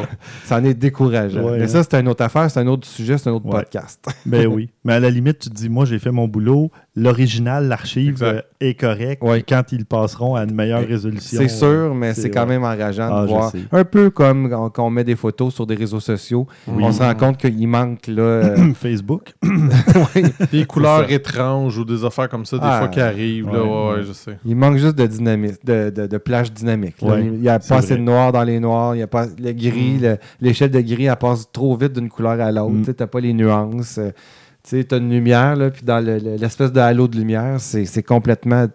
[0.44, 1.42] Ça en est décourageant.
[1.42, 1.68] Ouais, Mais hein.
[1.68, 3.52] ça, c'est une autre affaire, c'est un autre sujet, c'est un autre Ouais.
[3.52, 4.04] podcast.
[4.26, 4.70] Ben oui.
[4.84, 6.70] Mais à la limite, tu te dis, moi, j'ai fait mon boulot.
[6.96, 9.22] L'original, l'archive euh, est correct.
[9.22, 9.42] Ouais.
[9.48, 11.38] Quand ils passeront à une meilleure résolution.
[11.40, 13.52] C'est sûr, mais c'est quand même enrageant Ah, de voir.
[13.70, 16.82] Un peu comme quand quand on met des photos sur des réseaux sociaux, Oui.
[16.84, 18.22] on se rend compte qu'il manque là.
[18.22, 19.32] euh, Facebook.
[20.52, 23.46] Des couleurs étranges ou des affaires comme ça, des Ah, fois qui arrivent.
[23.46, 23.94] là, ouais, ouais, ouais.
[23.98, 24.38] ouais, je sais.
[24.44, 27.00] il manque juste de dynamisme, de, de, de plage dynamique.
[27.02, 27.18] là.
[27.20, 27.98] Il n'y a pas assez vrai.
[27.98, 30.02] de noir dans les noirs, il y a pas le gris, Mm.
[30.02, 32.70] le- l'échelle de gris, elle passe trop vite d'une couleur à l'autre.
[32.72, 32.84] Mm.
[32.84, 33.98] Tu n'as pas les nuances.
[33.98, 34.10] euh,
[34.64, 38.02] tu as une lumière, là, puis dans le- le- l'espèce de halo de lumière, c'est
[38.02, 38.66] complètement.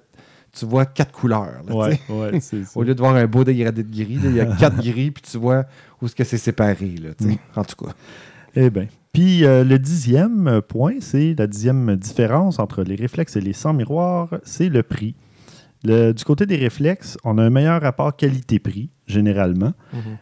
[0.57, 1.61] Tu vois quatre couleurs.
[1.67, 1.99] là, Ouais.
[2.75, 5.21] Au lieu de voir un beau dégradé de gris, il y a quatre gris, puis
[5.29, 5.65] tu vois
[6.01, 6.95] où est-ce que c'est séparé.
[7.01, 7.09] Là.
[7.19, 7.33] Mm.
[7.55, 7.91] En tout cas.
[8.55, 8.88] Eh bien.
[9.13, 13.73] Puis euh, le dixième point, c'est la dixième différence entre les réflexes et les sans
[13.73, 15.15] miroirs, c'est le prix.
[15.83, 19.73] Le- du côté des réflexes, on a un meilleur rapport qualité-prix, généralement.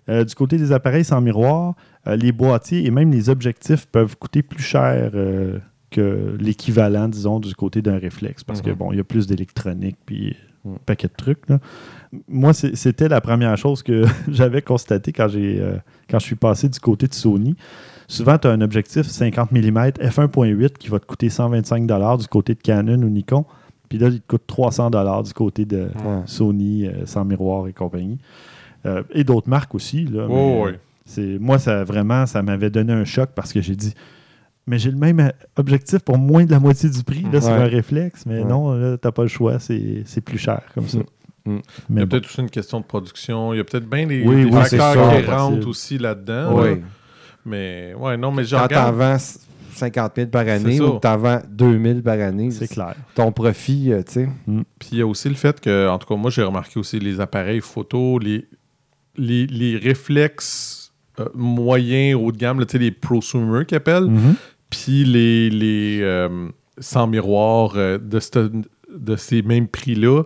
[0.09, 1.75] Euh, du côté des appareils sans miroir,
[2.07, 5.57] les boîtiers et même les objectifs peuvent coûter plus cher euh,
[5.91, 8.43] que l'équivalent, disons, du côté d'un réflexe.
[8.43, 8.75] Parce que, Mhm.
[8.75, 10.35] bon, il y a plus d'électronique, puis
[10.65, 10.77] un Mhm.
[10.85, 11.47] paquet de trucs.
[11.49, 11.59] là.
[12.27, 15.77] Moi, c'était la première chose que j'avais constaté quand, j'ai, euh,
[16.09, 17.55] quand je suis passé du côté de Sony.
[18.07, 21.87] Souvent, tu as un objectif 50 mm f1.8 qui va te coûter 125
[22.19, 23.45] du côté de Canon ou Nikon.
[23.89, 24.89] Puis là, il te coûte 300
[25.23, 26.21] du côté de Ouais.
[26.25, 28.17] Sony, euh, sans miroir et compagnie.
[28.85, 30.05] Euh, et d'autres marques aussi.
[30.05, 30.79] Là, Oh, euh, ouais.
[31.05, 33.93] C'est, moi, ça vraiment, ça m'avait donné un choc parce que j'ai dit,
[34.67, 37.49] mais j'ai le même objectif pour moins de la moitié du prix là, Ouais.
[37.49, 38.25] un réflexe.
[38.25, 38.45] Mais Ouais.
[38.45, 40.97] non, là, t'as pas le choix, c'est, c'est plus cher comme ça.
[40.97, 41.01] Mm.
[41.47, 41.61] Mm.
[41.91, 42.09] Il y a bon.
[42.09, 43.53] peut-être aussi une question de production.
[43.53, 45.33] Il y a peut-être bien des, Oui, des oui, c'est facteurs qui possible.
[45.33, 46.59] rentrent aussi là-dedans.
[46.59, 46.69] Oui.
[46.69, 46.75] là.
[47.45, 48.95] Mais ouais, non, mais Quand t'en regarde.
[48.95, 49.39] vends s-
[49.75, 52.67] 50 000 par année C'est ou que tu en vends 2 000 par année, C'est
[52.67, 52.95] clair.
[53.13, 54.29] ton profit, euh, tu sais.
[54.79, 56.97] Puis il y a aussi le fait que, en tout cas, moi, j'ai remarqué aussi
[56.97, 58.47] les appareils photo, les,
[59.17, 60.84] les, les réflexes
[61.19, 64.35] euh, moyens, haut de gamme, là, les prosumers qu'ils appellent, Mhm.
[64.69, 66.47] puis les, les euh,
[66.79, 68.51] sans miroir euh, de, cette-
[68.95, 70.23] de ces mêmes prix-là.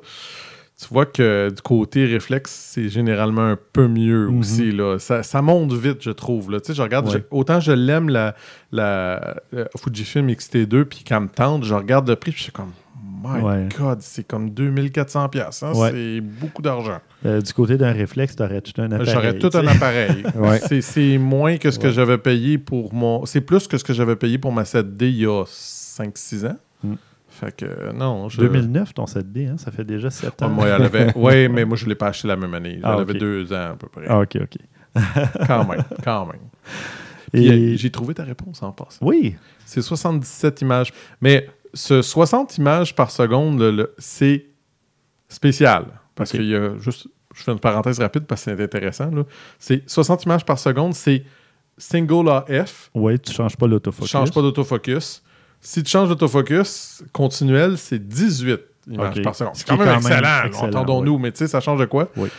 [0.81, 4.39] Tu vois que du côté réflexe, c'est généralement un peu mieux Mhm.
[4.39, 4.71] aussi.
[4.71, 4.97] Là.
[4.97, 6.51] Ça, ça monte vite, je trouve.
[6.51, 6.61] Là.
[6.61, 7.13] Tu sais, Je regarde, Ouais.
[7.15, 8.33] je- autant je l'aime, la,
[8.71, 12.51] la euh, Fujifilm X-T2, puis qu'elle me tente, je regarde le prix, puis je suis
[12.53, 12.71] comme,
[13.24, 13.67] my Ouais.
[13.78, 15.30] God, c'est comme 2400$.
[15.30, 15.91] piastres, hein, Ouais.
[15.91, 16.99] C'est beaucoup d'argent.
[17.26, 19.13] Euh, du côté d'un réflexe, tu aurais tout un appareil.
[19.13, 20.24] J'aurais tout un appareil.
[20.36, 20.59] Ouais.
[20.82, 23.26] C'est- moins que ce que j'avais payé pour mon.
[23.26, 26.57] C'est plus que ce que j'avais payé pour ma 7D il y a 5-6 ans.
[26.84, 26.93] Mm.
[27.30, 28.30] Fait que non.
[28.30, 28.39] Je...
[28.41, 30.57] 2009, ton 7D, hein, ça fait déjà 7 Ah, ans.
[31.15, 32.80] Oui, mais moi, je ne l'ai pas acheté la même année.
[32.84, 33.09] Ah, Elle ok.
[33.09, 34.05] avait deux ans à peu près.
[34.07, 34.57] Ah, ok, ok.
[35.47, 36.41] Quand même, quand même.
[37.32, 37.49] Et...
[37.51, 39.05] euh, J'ai trouvé ta réponse en passant.
[39.05, 40.91] Oui, C'est 77 images.
[41.22, 44.45] Mais ce 60 images par seconde, c'est
[45.28, 45.86] spécial.
[46.15, 46.38] Parce Ok.
[46.38, 47.07] qu'il y a juste.
[47.36, 49.11] Je fais une parenthèse rapide parce que c'est intéressant.
[49.59, 51.24] C'est 60 images par seconde, c'est
[51.78, 52.89] single AF.
[52.95, 54.09] oui, tu changes pas Tu l'autofocus.
[54.11, 55.24] changes pas d'autofocus.
[55.61, 58.59] Si tu changes d'autofocus continuel, c'est 18
[58.89, 59.55] images par seconde.
[59.55, 62.09] Ce C'est quand même quand même excellent, entendons-nous, mais tu sais, ça change de quoi?
[62.17, 62.30] Oui.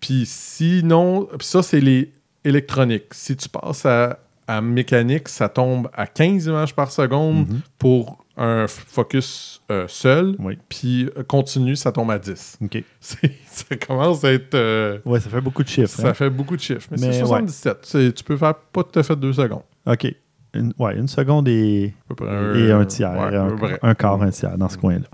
[0.00, 2.10] Puis sinon, puis ça, c'est les
[2.44, 3.12] électroniques.
[3.12, 7.60] Si tu passes à, à mécanique, ça tombe à 15 images par seconde Mhm.
[7.78, 10.36] pour un focus euh, seul.
[10.38, 10.56] Oui.
[10.68, 12.58] Puis euh, continu, ça tombe à 10.
[12.62, 12.82] OK.
[13.00, 14.54] C'est- ça commence à être...
[14.54, 15.88] euh, Ouais, ça fait beaucoup de chiffres.
[16.00, 16.14] ça hein.
[16.14, 16.88] fait beaucoup de chiffres.
[16.92, 17.26] Mais, Mais c'est ouais.
[17.26, 17.78] 77.
[17.82, 19.62] C'est- Tu peux faire pas tout à fait deux secondes.
[19.86, 20.06] OK.
[20.54, 23.12] Une, ouais, une seconde et, près et un tiers.
[23.12, 25.06] ouais, un, un quart, un tiers dans ce coin-là.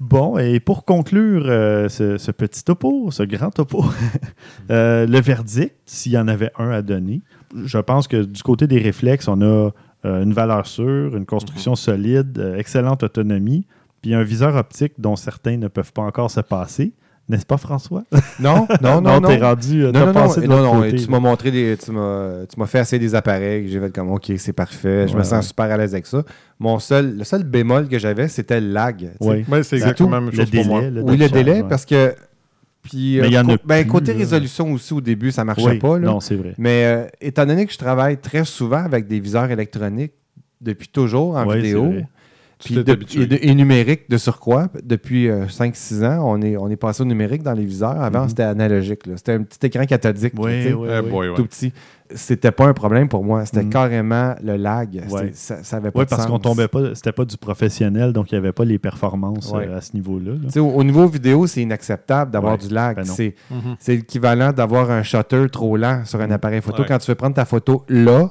[0.00, 3.84] Bon, et pour conclure euh, ce, ce petit topo, ce grand topo,
[4.68, 7.20] le verdict, s'il y en avait un à donner,
[7.64, 9.70] je pense que du côté des réflexes, on a
[10.04, 13.66] une valeur sûre, une construction solide, euh, excellente autonomie,
[14.02, 16.92] puis un viseur optique dont certains ne peuvent pas encore se passer.
[17.28, 18.04] N'est-ce pas, François?
[18.40, 19.28] Non, non, non, non.
[19.28, 21.50] t'es rendu, euh, Non, t'as non, non, de non, l'autre non, côté, tu m'as montré
[21.50, 21.76] des.
[21.76, 23.68] Tu m'as tu m'as fait assez des appareils.
[23.68, 25.06] J'ai fait comme, OK, c'est parfait.
[25.08, 25.42] Je Ouais, me sens ouais.
[25.42, 26.22] super à l'aise avec ça.
[26.58, 29.10] Mon seul, le seul bémol que j'avais, c'était le lag.
[29.20, 29.44] Ouais.
[29.46, 30.80] Ouais, c'est exactement la même Le chose pour moi.
[30.80, 31.68] délai, là, Oui, le délai, ouais.
[31.68, 32.14] parce que.
[32.88, 34.18] Puis, Mais euh, il y en a ben, plus, côté là.
[34.18, 35.98] résolution aussi, au début, ça marchait Oui, pas.
[35.98, 36.06] Là.
[36.06, 36.54] non, c'est vrai.
[36.58, 40.12] Mais euh, étant donné que je travaille très souvent avec des viseurs électroniques
[40.60, 41.92] depuis toujours en vidéo,
[42.64, 43.22] puis de- habitué.
[43.22, 47.06] et, de- et numérique de surcroît, depuis 5-6 ans, on est, on est passé au
[47.06, 48.00] numérique dans les viseurs.
[48.00, 48.28] Avant, Mhm.
[48.30, 49.06] c'était analogique.
[49.06, 49.14] là.
[49.16, 50.32] C'était un petit écran cathodique.
[50.38, 51.10] Oui, oui, oui.
[51.10, 51.34] boy, ouais.
[51.36, 51.72] tout petit.
[52.14, 53.44] C'était pas un problème pour moi.
[53.44, 53.70] C'était Mhm.
[53.70, 55.02] carrément le lag.
[55.10, 55.30] Ouais.
[55.34, 58.32] Ça, ça avait pas Oui, de parce qu'on tombait pas, c'était pas du professionnel, donc
[58.32, 59.68] il n'y avait pas les performances Ouais.
[59.68, 60.32] euh, à ce niveau-là.
[60.32, 60.38] là.
[60.46, 62.66] Tu sais, Au, au niveau vidéo, c'est inacceptable d'avoir Ouais.
[62.66, 62.96] du lag.
[62.96, 63.76] Ben c'est Mhm.
[63.78, 66.80] c'est l'équivalent d'avoir un shutter trop lent sur un appareil photo.
[66.80, 66.88] Ouais.
[66.88, 68.30] Quand tu veux prendre ta photo là,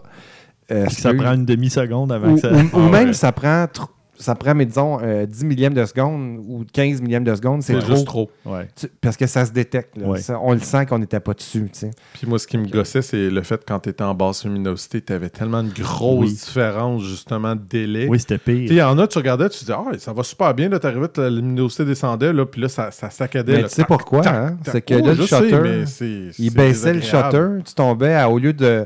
[0.71, 2.51] euh, ça prend une demi-seconde avant ou, que ça.
[2.51, 3.13] ou- ou Ah même ouais.
[3.13, 3.87] ça prend tr-
[4.19, 7.77] ça prend, mais disons, euh, 10 millièmes de seconde ou 15 millièmes de seconde, c'est
[7.79, 7.91] trop.
[7.93, 8.31] juste trop.
[8.45, 8.67] Ouais.
[8.75, 9.97] Tu- parce que ça se détecte.
[9.97, 10.07] là.
[10.07, 10.19] Ouais.
[10.21, 11.69] Ça- on le sent qu'on n'était pas dessus.
[11.71, 11.91] tu sais.
[12.13, 14.43] Puis moi, ce qui me gossait, c'est le fait que quand tu étais en basse
[14.45, 16.33] luminosité, tu avais tellement de grosses Oui.
[16.33, 18.07] différences, justement, de délai.
[18.09, 18.71] Oui, c'était pire.
[18.71, 20.79] Il y en a, tu regardais, tu te disais, ah, ça va super bien, là,
[20.79, 23.53] t'arrivais, la luminosité descendait, là, puis là, ça, ça saccadait.
[23.53, 24.57] Mais là, tu sais tac, pourquoi, tac, hein?
[24.65, 28.29] C'est que Oh, là, le je sais, shutter, Il baissait le shutter, tu tombais à,
[28.29, 28.85] au lieu de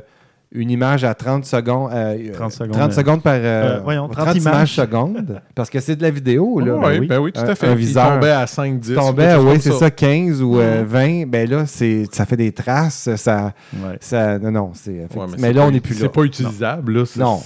[0.53, 4.09] une image à 30 secondes, euh, 30 secondes, 30 euh, secondes par euh, euh, voyons,
[4.09, 4.73] 30 30 images images.
[4.75, 6.59] secondes, parce que c'est de la vidéo.
[6.65, 6.77] Là.
[6.81, 7.67] Ben oui, ben oui, tout Un- à fait.
[7.67, 8.13] un viseur.
[8.15, 8.89] tombait à 5, 10.
[8.89, 9.89] Tu tombais, quelque chose oui, c'est ça.
[9.91, 13.15] 15 ou euh, 20, ben là, c'est, ça fait des traces.
[13.15, 13.97] Ça, Ouais.
[14.01, 14.91] ça, non, non, c'est.
[15.15, 15.99] Ouais, mais là, pas- on n'est plus là.
[16.01, 17.05] C'est pas utilisable, là.
[17.05, 17.39] c'est- Non.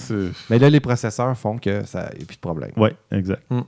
[0.50, 2.70] Mais là, les processeurs font que ça n'y a plus de problème.
[2.76, 3.42] Oui, exact.
[3.50, 3.60] Mm.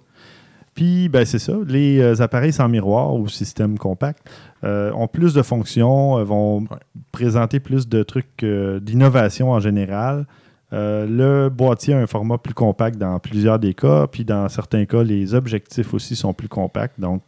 [0.79, 1.55] Puis, ben, c'est ça.
[1.67, 4.31] Les euh, appareils sans miroir ou système compact
[4.63, 6.67] euh, ont plus de fonctions, euh, vont Ouais.
[7.11, 10.25] présenter plus de trucs euh, d'innovation en général.
[10.73, 14.85] Euh, le boîtier a un format plus compact dans plusieurs des cas, puis dans certains
[14.85, 17.01] cas, les objectifs aussi sont plus compacts.
[17.01, 17.23] Donc,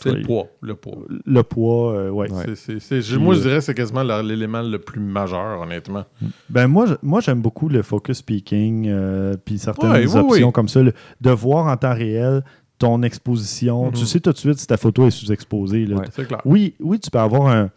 [0.00, 0.46] C'est le poids.
[0.60, 0.98] Le poids.
[1.26, 2.28] le poids, euh, ouais.
[2.44, 5.62] C'est- c'est- c'est- je- Puis, moi, je dirais que c'est quasiment l'élément le plus majeur,
[5.62, 6.04] honnêtement.
[6.50, 10.52] Ben moi, moi j'aime beaucoup le focus speaking, euh, puis certaines Ouais, oui, options oui.
[10.52, 12.44] comme ça, le- de voir en temps réel
[12.78, 13.86] ton exposition.
[13.86, 13.92] Mhm.
[13.92, 15.86] Tu sais tout de suite si ta photo est sous-exposée.
[15.86, 16.04] Ouais.
[16.44, 17.70] Oui, oui, tu peux avoir un,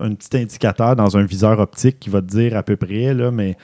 [0.00, 3.30] un petit indicateur dans un viseur optique qui va te dire à peu près, là,
[3.30, 3.56] mais...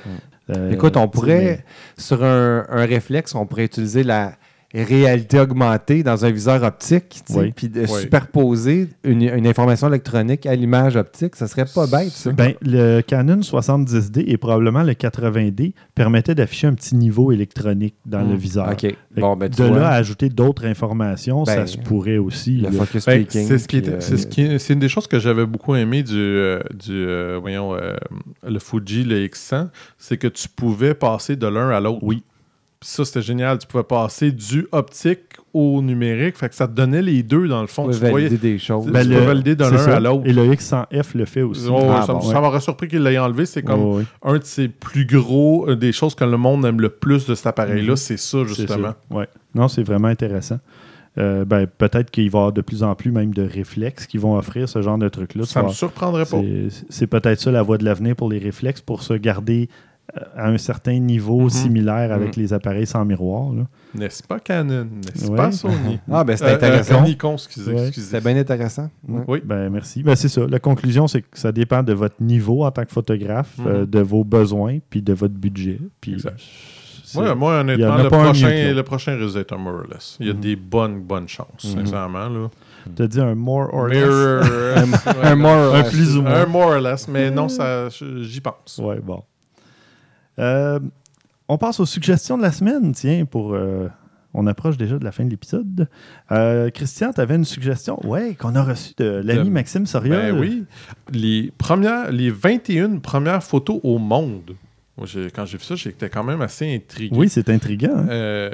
[0.51, 1.65] euh, Écoute, on pourrait,
[1.97, 4.35] sur un, un réflexe, on pourrait utiliser la,
[4.75, 7.53] réalité augmentée dans un viseur optique, Oui.
[7.55, 8.01] puis de Oui.
[8.01, 12.33] superposer une, une information électronique à l'image optique, ça serait pas bête, ça.
[12.33, 18.23] Ben, le Canon 70D et probablement le 80D permettaient d'afficher un petit niveau électronique dans
[18.23, 18.71] le viseur.
[18.71, 18.81] OK.
[18.81, 22.57] Fait Bon, ben, de vois, là à ajouter d'autres informations, Ben, ça se pourrait aussi.
[22.59, 23.47] le focus Ben, speaking.
[23.47, 26.03] c'est ce qui euh, c'est ce qui- c'est une des choses que j'avais beaucoup aimé
[26.03, 27.95] du, euh, du euh, voyons, euh,
[28.47, 29.69] le Fuji, le X100,
[29.99, 31.99] c'est que tu pouvais passer de l'un à l'autre.
[32.03, 32.23] Oui.
[32.83, 33.59] Puis ça, c'était génial.
[33.59, 35.21] Tu pouvais passer du optique
[35.55, 36.37] au numérique.
[36.37, 37.87] Fait que ça te donnait les deux, dans le fond.
[37.89, 38.87] tu Tu voyais, valider des choses.
[38.89, 39.97] Ben, tu peux valider de c'est l'un ça.
[39.97, 40.25] à l'autre.
[40.27, 41.69] Et le X100F le fait aussi.
[41.71, 43.47] Oh, Ah, ça bon, ça m'aurait surpris qu'il l'ait enlevé.
[43.47, 44.05] C'est comme Oh, oui.
[44.25, 47.37] un de ses plus gros, euh, des choses que le monde aime le plus de
[47.37, 47.97] cet appareil-là, Mhm.
[47.97, 48.89] c'est ça, justement.
[49.11, 49.17] ça.
[49.17, 49.29] Ouais.
[49.55, 50.59] Non, c'est vraiment intéressant.
[51.19, 54.19] Euh, ben, peut-être qu'il va y avoir de plus en plus même de réflexes qui
[54.19, 55.45] vont offrir ce genre de truc-là.
[55.45, 56.41] Ça Tu me surprendrait pas.
[56.89, 59.69] C'est peut-être ça la voie de l'avenir pour les réflexes, pour se garder
[60.37, 61.51] à un certain niveau Mhm.
[61.51, 62.43] similaire avec Mhm.
[62.43, 63.51] les appareils sans miroir.
[63.95, 64.85] N'est-ce pas Canon?
[64.85, 65.37] N'est-ce Ouais.
[65.37, 65.99] pas Sony?
[66.11, 67.03] Ah, ben c'est Euh, euh, intéressant.
[67.03, 67.73] Nikon, excusez.
[67.73, 67.87] Ouais.
[67.89, 68.07] excusez.
[68.19, 68.91] C'était bien intéressant.
[69.09, 69.23] Ouais.
[69.27, 69.43] Oui.
[69.45, 70.03] Ben, merci.
[70.03, 70.47] Ben, c'est ça.
[70.49, 73.67] La conclusion, c'est que ça dépend de votre niveau en tant que photographe, Mhm.
[73.67, 75.79] euh, de vos besoins, puis de votre budget.
[76.01, 76.39] Puis, Exact.
[77.05, 80.17] c'est- Ouais, moi, en honnêtement, le prochain, le prochain risque d'être un mirrorless.
[80.21, 82.29] Il y a des bonnes, bonnes chances, sincèrement.
[82.29, 82.51] Là.
[82.97, 83.99] T'as dit un more or less.
[83.99, 84.43] Mirror-
[85.23, 85.91] Un more or Un less.
[85.91, 86.35] plus ou moins.
[86.43, 88.79] Un more or less, mais non, ça, j'y pense.
[88.83, 89.23] Ouais, bon.
[90.39, 90.81] Euh,
[91.49, 93.55] on passe aux suggestions de la semaine, tiens, pour.
[93.55, 93.89] euh,
[94.35, 95.89] on approche déjà de la fin de l'épisode.
[96.31, 100.17] Euh, Christian, tu avais une suggestion, ouais, qu'on a reçue de l'ami Maxime Soriol.
[100.33, 100.65] Ben oui.
[101.13, 104.53] Les, premières, les 21 premières photos au monde.
[104.97, 107.15] Moi, quand j'ai vu ça, j'étais quand même assez intrigué.
[107.15, 107.95] Oui, c'est intriguant.
[107.95, 108.07] hein?
[108.09, 108.51] Euh,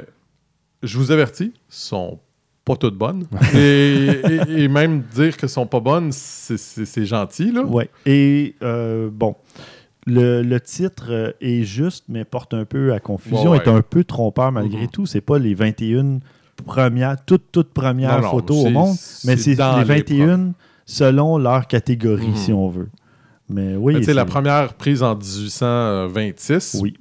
[0.83, 2.19] je vous avertis, sont
[2.65, 3.25] pas toutes bonnes.
[3.55, 4.09] et,
[4.49, 7.53] et- et même dire qu'elles sont pas bonnes, c'est- gentil.
[7.53, 7.63] Là.
[7.63, 7.89] Ouais.
[8.05, 9.35] Et euh, bon,
[10.09, 13.81] le, le titre euh, est juste, mais porte un peu à confusion, Ouais, est un
[13.81, 14.87] peu trompeur malgré Mhm.
[14.89, 15.05] tout.
[15.05, 16.19] C'est pas les 21
[16.65, 18.95] premières, toutes, toutes premières Non, photos au monde,
[19.25, 20.51] mais c'est les les 21
[20.85, 22.35] selon leur catégorie, Mhm.
[22.35, 22.89] si on veut.
[23.49, 26.77] Mais oui, la première prise en 1826.
[26.81, 26.95] Oui.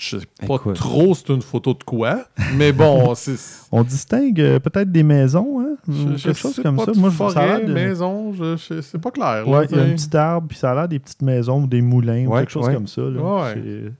[0.00, 0.76] Je sais pas Écoute.
[0.76, 2.24] trop c'est une photo de quoi,
[2.56, 3.34] mais bon, c'est.
[3.70, 5.76] On distingue euh, peut-être des maisons, hein?
[5.86, 6.92] je- je quelque chose sais comme pas, ça.
[6.96, 9.46] Moi, je ça a forêt, de- maison, je, je- c'est pas clair.
[9.46, 11.66] Ouais, il y a un petit arbre, puis ça a l'air des petites maisons ou
[11.66, 12.74] des moulins ou quelque chose ouais.
[12.74, 13.02] comme ça.
[13.02, 13.54] là.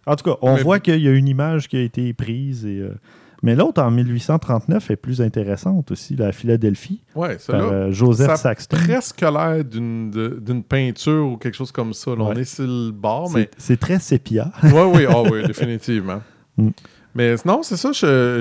[0.07, 2.65] En tout cas, on Mais- voit qu'il y a une image qui a été prise.
[2.65, 2.95] Et, euh,
[3.43, 7.63] Mais l'autre, en 1839, est plus intéressante aussi, la Philadelphie, Ouais, par celle-là.
[7.63, 8.77] euh, Joseph ça Saxton.
[8.77, 12.11] presque l'air d'une peinture ou quelque chose comme ça.
[12.11, 12.17] là.
[12.21, 12.41] On Ouais.
[12.41, 13.49] est sur le bord, mais.
[13.57, 14.53] C'est très sépia.
[14.63, 16.21] Oui, oui, ah oui, définitivement.
[16.57, 16.69] Mm.
[17.15, 17.91] Mais non, c'est ça,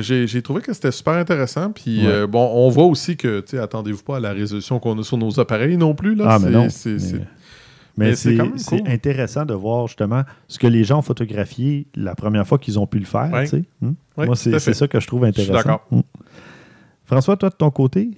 [0.01, 1.71] j'ai trouvé que c'était super intéressant.
[1.71, 2.11] Puis Ouais.
[2.11, 5.03] euh, bon, on voit aussi que, tu sais, attendez-vous pas à la résolution qu'on a
[5.03, 6.13] sur nos appareils non plus.
[6.13, 6.25] Là.
[6.29, 6.67] Ah, mais non.
[6.85, 6.91] Mais,
[7.99, 8.87] mais mais c'est cool.
[8.91, 12.87] intéressant de voir justement ce que les gens ont photographié la première fois qu'ils ont
[12.87, 13.29] pu le faire.
[13.31, 13.43] Ouais.
[13.43, 13.63] tu sais.
[14.17, 15.53] Ouais, Moi, c'est ça que je trouve suis intéressant.
[15.53, 15.85] d'accord.
[15.91, 16.01] Hmm.
[17.05, 18.11] François, toi, de ton côté,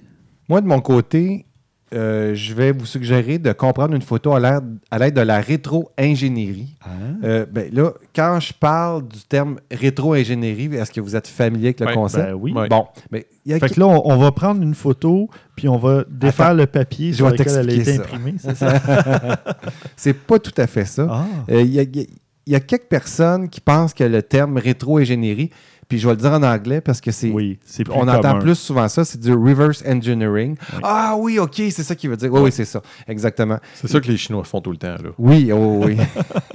[0.48, 1.46] Moi, de mon côté,
[1.92, 6.76] euh, je vais vous suggérer de comprendre une photo à l'aide de la rétro-ingénierie.
[7.24, 11.80] Euh, ben là, quand je parle du terme rétro-ingénierie, est-ce que vous êtes familier avec
[11.80, 12.26] le concept?
[12.26, 12.54] ben oui.
[12.68, 15.78] Bon, mais y a Fait que là, on, on va prendre une photo, puis on
[15.78, 18.02] va défaire Attends, le papier je sur vais lequel elle a t'expliquer été ça.
[18.02, 18.80] imprimée, c'est ça?
[19.96, 21.06] c'est pas tout à fait ça.
[21.10, 21.26] Ah.
[21.50, 22.08] Euh, y, y
[22.46, 25.50] il y a quelques personnes qui pensent que le terme rétro-ingénierie,
[25.92, 27.28] puis je vais le dire en anglais parce que c'est.
[27.28, 30.56] Oui, c'est plus On entend plus souvent ça, c'est du reverse engineering.
[30.72, 30.80] Oui.
[30.82, 32.32] Ah oui, ok, c'est ça qu'il veut dire.
[32.32, 32.80] Oui, oui, c'est ça.
[33.06, 33.58] Exactement.
[33.74, 34.94] C'est ça que les Chinois font tout le temps.
[34.94, 35.10] Là.
[35.18, 35.98] Oui, oh, oui.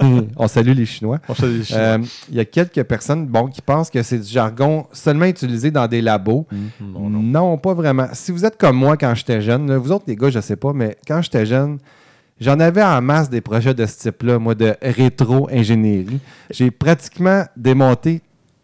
[0.36, 1.20] On salue les Chinois.
[1.28, 1.80] On fait des Chinois.
[1.82, 1.98] Euh,
[2.30, 5.86] Il y a quelques personnes bon, qui pensent que c'est du jargon seulement utilisé dans
[5.86, 6.44] des labos.
[6.80, 7.58] Non, Non, non.
[7.58, 8.08] pas vraiment.
[8.14, 10.56] Si vous êtes comme moi quand j'étais jeune, là, vous autres les gars, je sais
[10.56, 11.78] pas, mais quand j'étais jeune,
[12.40, 16.18] j'en avais en masse des projets de ce type-là, moi, de rétro-ingénierie.
[16.50, 18.20] J'ai pratiquement démonté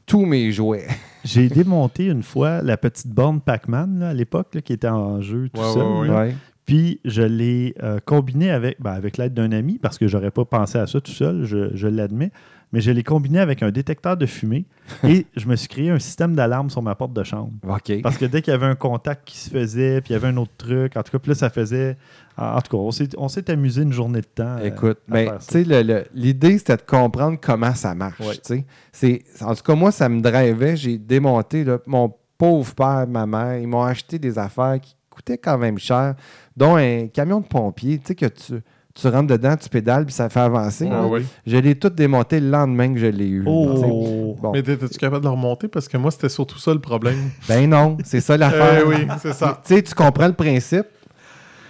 [0.07, 0.87] tous mes jouets.
[1.25, 5.21] J'ai démonté une fois la petite borne Pac-Man là, à l'époque, là, qui était en
[5.23, 5.83] jeu tout Ouais, seul.
[5.83, 6.35] ouais, ouais.
[6.67, 10.45] Puis je l'ai euh, combiné avec, ben, avec l'aide d'un ami, parce que j'aurais pas
[10.45, 12.31] pensé à ça tout seul, je, je l'admets.
[12.73, 14.65] Mais je l'ai combiné avec un détecteur de fumée
[15.05, 17.53] et je me suis créé un système d'alarme sur ma porte de chambre.
[17.69, 18.01] OK.
[18.03, 20.27] Parce que dès qu'il y avait un contact qui se faisait, puis il y avait
[20.27, 21.97] un autre truc, en tout cas, puis là, ça faisait.
[22.37, 22.83] En tout cas,
[23.17, 24.57] on s'est- amusé une journée de temps.
[24.59, 28.19] euh, Écoute, à ben, tu sais, l'idée, c'était de comprendre comment ça marche.
[28.19, 28.65] Ouais.
[28.91, 30.75] C'est, en tout cas, moi, ça me drivait.
[30.77, 33.57] J'ai démonté là, mon pauvre père, ma mère.
[33.59, 36.15] Ils m'ont acheté des affaires qui coûtaient quand même cher,
[36.57, 38.55] dont un camion de pompier, tu sais, que tu,
[38.95, 40.87] tu rentres dedans, tu pédales, puis ça fait avancer.
[40.87, 41.23] Ouais.
[41.47, 43.45] Je l'ai tout démonté le lendemain que je l'ai eu.
[43.47, 44.37] Oh!
[44.41, 44.53] Bon.
[44.53, 45.67] Mais étais-tu capable de le remonter?
[45.69, 47.17] Parce que moi, c'était surtout ça le problème.
[47.49, 48.83] Ben non, c'est ça l'affaire.
[48.83, 49.61] Eh oui, c'est ça.
[49.67, 50.87] Tu sais, tu comprends le principe,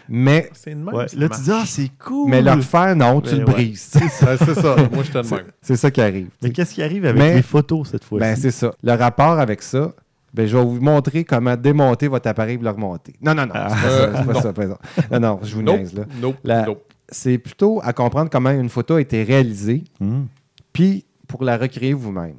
[0.06, 0.94] mais, C'est une même.
[0.94, 2.28] Ouais, ça Là, tu dis, ah, c'est cool!
[2.28, 3.52] mais le refaire, non, tu Ben le ouais.
[3.52, 3.90] brises.
[3.94, 4.76] Ouais, c'est ça.
[4.92, 5.44] Moi, de C'est- même.
[5.62, 6.28] C'est ça qui arrive.
[6.42, 8.20] Mais qu'est-ce qui arrive avec Mais- les photos cette fois-ci?
[8.20, 8.74] Ben, c'est ça.
[8.82, 9.92] Le rapport avec ça,
[10.34, 13.14] Ben, je vais vous montrer comment démonter votre appareil pour le remonter.
[13.22, 13.52] Non, non, non.
[13.54, 13.68] Ah.
[13.70, 14.78] C'est pas, ça, pas Euh, ça, pas ça.
[15.12, 16.02] Non, non, je vous Nope, niaise, là.
[16.20, 16.84] nope, La- nope.
[17.08, 20.26] C'est plutôt à comprendre comment une photo a été réalisée, Hum.
[20.72, 22.34] puis pour la recréer vous-même.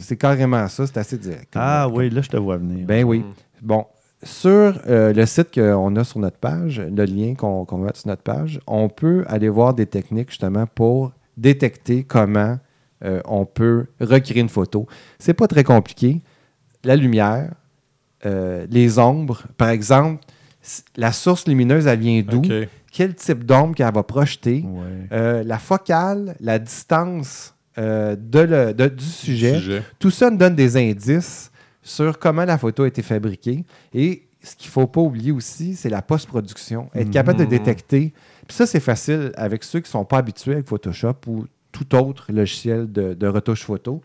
[0.00, 1.52] C'est- carrément ça, c'est assez direct.
[1.56, 2.86] Ah oui, là, je te vois venir.
[2.86, 3.20] Ben oui.
[3.20, 3.24] Mm.
[3.62, 3.86] Bon,
[4.22, 4.50] sur
[4.86, 8.08] euh, le site qu'on a sur notre page, le lien qu'on qu'on va mettre sur
[8.08, 12.58] notre page, on peut aller voir des techniques justement pour détecter comment
[13.04, 14.86] euh, on peut recréer une photo.
[15.18, 16.20] C'est pas très compliqué.
[16.84, 17.52] La lumière,
[18.26, 20.24] euh, les ombres, par exemple,
[20.96, 22.42] la source lumineuse, elle vient d'où?
[22.92, 24.64] Quel type d'ombre qu'elle va projeter?
[24.66, 24.84] Ouais.
[25.12, 29.54] Euh, la focale, la distance euh, de le- de- du sujet.
[29.54, 29.82] Sujet.
[29.98, 31.50] Tout ça nous donne des indices
[31.82, 33.64] sur comment la photo a été fabriquée.
[33.94, 36.90] Et ce qu'il ne faut pas oublier aussi, c'est la post-production.
[36.94, 37.50] Être capable de Mhm.
[37.50, 38.12] détecter.
[38.46, 41.94] Puis ça, c'est facile avec ceux qui ne sont pas habitués avec Photoshop ou tout
[41.94, 44.02] autre logiciel de, de retouche photo.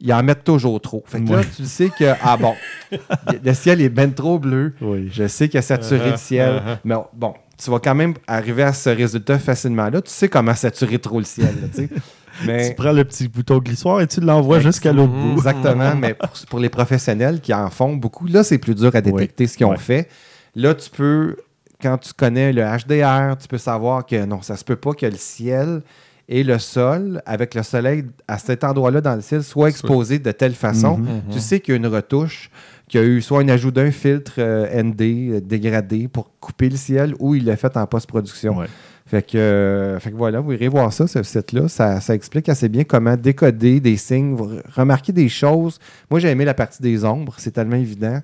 [0.00, 1.02] Ils en mettent toujours trop.
[1.06, 2.54] Fait que là, tu sais que, ah bon,
[3.44, 4.74] le ciel est ben trop bleu.
[4.80, 5.08] Oui.
[5.12, 6.54] Je sais qu'il a saturé le ciel.
[6.64, 6.76] uh-huh.
[6.84, 10.00] Mais bon, tu vas quand même arriver à ce résultat facilement là.
[10.00, 11.52] Tu sais comment saturer trop le ciel.
[11.60, 11.88] là, tu sais.
[12.46, 15.32] Mais Tu prends le petit bouton glissoir et tu l'envoies jusqu'à l'autre bout.
[15.38, 19.00] Exactement, mais pour, pour les professionnels qui en font beaucoup, là, c'est plus dur à
[19.00, 19.76] détecter ce qu'ils ont Ouais.
[19.78, 20.08] fait.
[20.54, 21.34] Là, tu peux,
[21.82, 25.06] quand tu connais le HDR, tu peux savoir que non, ça se peut pas que
[25.06, 25.82] le ciel
[26.28, 30.30] et le sol, avec le soleil à cet endroit-là dans le ciel, soient exposés de
[30.32, 30.98] telle façon.
[30.98, 31.22] Mhm.
[31.30, 32.50] Tu sais qu'il y a une retouche,
[32.86, 36.68] qu'il y a eu soit un ajout d'un filtre euh, ND euh, dégradé pour couper
[36.68, 38.58] le ciel ou il l'a fait en post-production.
[38.58, 38.66] Ouais.
[39.06, 41.66] Fait que, euh, fait que voilà, vous irez voir ça, ce site-là.
[41.68, 44.36] Ça, ça explique assez bien comment décoder des signes,
[44.74, 45.78] remarquer des choses.
[46.10, 48.20] Moi, j'ai aimé la partie des ombres, c'est tellement évident.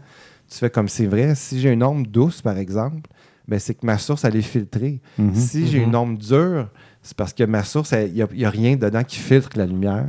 [0.50, 1.34] Tu fais comme c'est vrai.
[1.34, 3.08] Si j'ai une ombre douce, par exemple,
[3.48, 5.00] ben, c'est que ma source, elle est filtrée.
[5.18, 5.34] Mhm.
[5.34, 5.84] Si j'ai Mhm.
[5.88, 6.68] une ombre dure,
[7.04, 10.06] c'est parce que ma source, il n'y a, rien dedans qui filtre la lumière.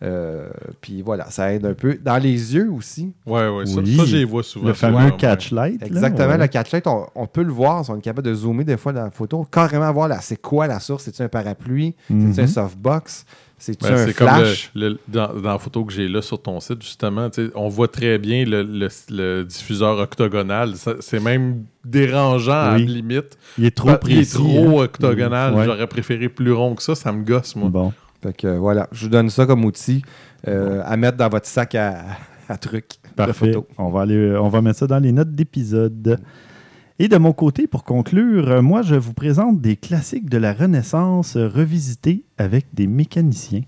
[0.00, 0.48] Euh,
[0.80, 1.98] puis voilà, ça aide un peu.
[2.00, 3.96] Dans les yeux aussi, Ouais, ouais, ça, Oui.
[3.96, 4.68] ça, je les vois souvent.
[4.68, 5.82] Le ça, fameux catchlight.
[5.82, 6.38] Exactement, ouais.
[6.38, 8.92] le catchlight, on, on peut le voir, si on est capable de zoomer des fois
[8.92, 12.42] dans la photo, carrément voir là, c'est quoi la source, c'est-tu un parapluie, c'est-tu un
[12.44, 12.46] Mhm.
[12.46, 13.24] softbox,
[13.80, 14.70] Ben, un c'est comme le, flash?
[14.74, 18.16] le- dans, dans la photo que j'ai là sur ton site, justement, on voit très
[18.18, 20.74] bien le, le- diffuseur octogonal.
[21.00, 23.36] C'est même dérangeant à la limite.
[23.58, 24.34] Il est trop Bah, Il est précis.
[24.34, 24.84] trop hein.
[24.84, 25.54] octogonal.
[25.64, 26.94] J'aurais préféré plus rond que ça.
[26.94, 27.68] Ça me gosse, moi.
[27.68, 27.92] Bon.
[28.22, 30.02] Fait que euh, voilà, je vous donne ça comme outil
[30.46, 32.04] euh, à mettre dans votre sac à,
[32.48, 33.32] à trucs de Parfait.
[33.52, 33.64] photos.
[33.76, 36.18] On va, aller, on va mettre ça dans les notes d'épisode.
[36.98, 40.52] Et de mon côté, pour conclure, euh, moi, je vous présente des classiques de la
[40.52, 43.62] Renaissance euh, revisités avec des mécaniciens.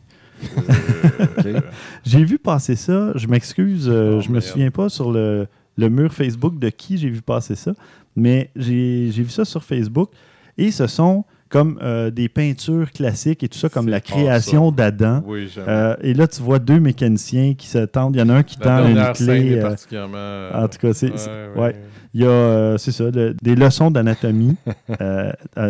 [0.57, 1.47] OK.
[2.05, 4.45] J'ai vu passer ça, je m'excuse, euh, Oh, je me merde.
[4.45, 7.75] souviens pas sur le, le mur Facebook de qui j'ai vu passer ça,
[8.17, 10.11] mais j'ai j'ai vu ça sur Facebook
[10.59, 15.23] et ce sont comme euh, des peintures classiques et tout ça, comme la création d'Adam.
[15.27, 15.53] Oui.
[15.59, 18.15] Euh, et là, tu vois deux mécaniciens qui se tendent.
[18.17, 19.53] Il y en a un qui la tend une clé.
[19.53, 20.49] est euh, particulièrement.
[20.55, 21.13] en tout cas, c'est-
[21.57, 21.75] ouais.
[22.15, 24.57] Il y a, c'est ça, le- des leçons d'anatomie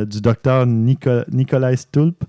[0.06, 2.24] du docteur Nico- Nicolas Stulp.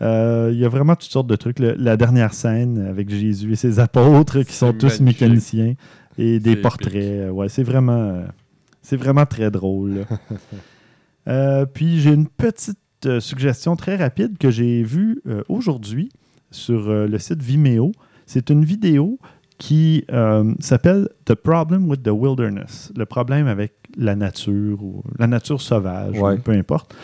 [0.00, 1.58] Euh, il y a vraiment toutes sortes de trucs.
[1.58, 5.74] Le- la dernière scène avec Jésus et ses apôtres qui sont tous mécaniciens
[6.16, 7.30] et des portraits.
[7.30, 8.22] Ouais, c'est vraiment,
[8.80, 10.04] c'est vraiment très drôle.
[11.28, 16.08] Euh, puis j'ai une petite euh, suggestion très rapide que j'ai vue euh, aujourd'hui
[16.50, 17.92] sur euh, le site Vimeo.
[18.26, 19.18] C'est une vidéo
[19.58, 20.04] qui
[20.60, 26.16] s'appelle The Problem with the Wilderness, le problème avec la nature ou la nature sauvage,
[26.20, 26.34] Ouais.
[26.34, 26.94] ou peu importe.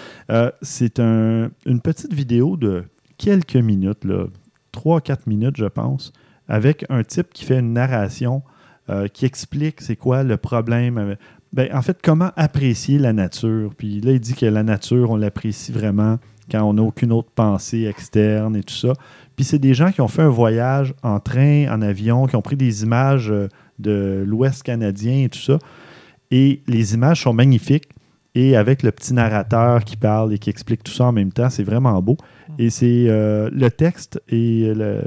[0.62, 2.85] C'est un- une petite vidéo de
[3.18, 4.27] quelques minutes, là,
[4.70, 6.12] 3-4 minutes, je pense,
[6.47, 8.43] avec un type qui fait une narration
[8.91, 11.16] euh, qui explique c'est quoi le problème.
[11.55, 13.71] Ben, en fait, comment apprécier la nature?
[13.79, 16.19] Puis là, il dit que la nature, on l'apprécie vraiment
[16.51, 18.93] quand on n'a aucune autre pensée externe et tout ça.
[19.37, 22.43] Puis c'est des gens qui ont fait un voyage en train, en avion, qui ont
[22.43, 23.49] pris des images euh,
[23.79, 25.59] de l'Ouest canadien et tout ça.
[26.31, 27.89] Et les images sont magnifiques.
[28.35, 31.51] Et avec le petit narrateur qui parle et qui explique tout ça en même temps,
[31.51, 32.17] c'est vraiment beau.
[32.59, 35.05] Et c'est euh, le texte le-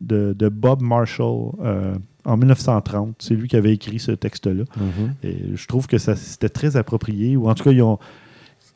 [0.00, 1.94] de, de Bob Marshall euh,
[2.24, 3.14] en 1930.
[3.18, 4.64] C'est lui qui avait écrit ce texte-là.
[4.76, 5.14] Mhm.
[5.22, 7.36] Et je trouve que ça c'était très approprié.
[7.36, 7.98] Ou en tout cas, ils ont,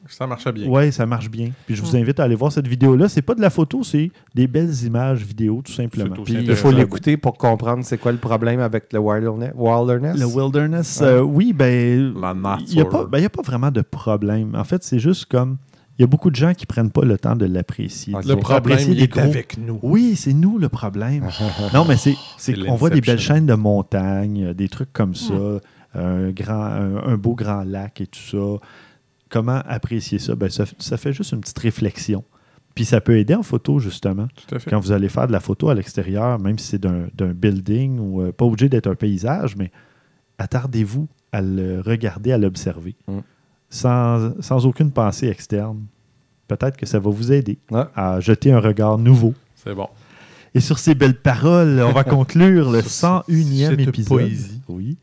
[0.07, 0.69] Ça marchait bien.
[0.69, 1.51] Ouais, ça marche bien.
[1.67, 3.09] Puis je vous invite à aller voir cette vidéo-là.
[3.09, 6.15] C'est pas de la photo, c'est des belles images vidéo, tout simplement.
[6.25, 9.53] Puis Il faut l'écouter pour comprendre c'est quoi le problème avec le wilderness.
[9.57, 10.19] wilderness.
[10.21, 11.07] le wilderness, Ouais.
[11.07, 12.35] euh, oui, ben, La
[12.69, 14.55] il n'y a, ben, il y a pas vraiment de problème.
[14.55, 15.57] En fait, c'est juste comme,
[15.99, 18.15] il y a beaucoup de gens qui prennent pas le temps de l'apprécier.
[18.27, 19.79] Le problème, il est avec nous.
[19.83, 21.29] Oui, c'est nous le problème.
[21.75, 22.17] non, mais c'est,
[22.55, 25.61] qu'on voit des belles chaînes de montagnes, des trucs comme ça,
[25.95, 28.67] un, grand, un, un beau grand lac et tout ça.
[29.29, 30.35] Comment apprécier ça?
[30.35, 30.65] Ben, ça?
[30.79, 32.25] Ça fait juste une petite réflexion.
[32.75, 34.27] Puis ça peut aider en photo, justement.
[34.35, 34.71] Tout à fait.
[34.71, 37.99] Quand vous allez faire de la photo à l'extérieur, même si c'est d'un, d'un building
[38.01, 39.71] ou euh, pas obligé d'être un paysage, mais
[40.39, 43.19] attardez-vous à le regarder, à l'observer, Mm.
[43.71, 45.85] Sans, sans aucune pensée externe.
[46.49, 47.85] Peut-être que ça va vous aider Ouais.
[47.95, 49.35] à jeter un regard nouveau.
[49.57, 49.89] C'est bon.
[50.55, 54.09] Et sur ces belles paroles, on va conclure le Sur 101e cette épisode.
[54.09, 54.61] poésie.
[54.69, 54.99] Oui.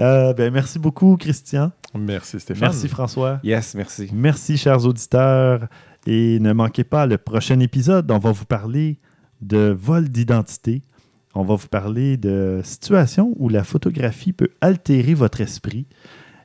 [0.00, 1.70] Euh, ben, merci beaucoup, Christian.
[1.94, 2.62] Merci Stéphane.
[2.68, 3.38] Merci, François.
[3.44, 4.08] Yes, merci.
[4.12, 5.66] Merci, chers auditeurs.
[6.06, 8.10] Et ne manquez pas le prochain épisode.
[8.10, 8.98] On va vous parler
[9.40, 10.82] de vol d'identité.
[11.34, 15.86] On va vous parler de situations où la photographie peut altérer votre esprit.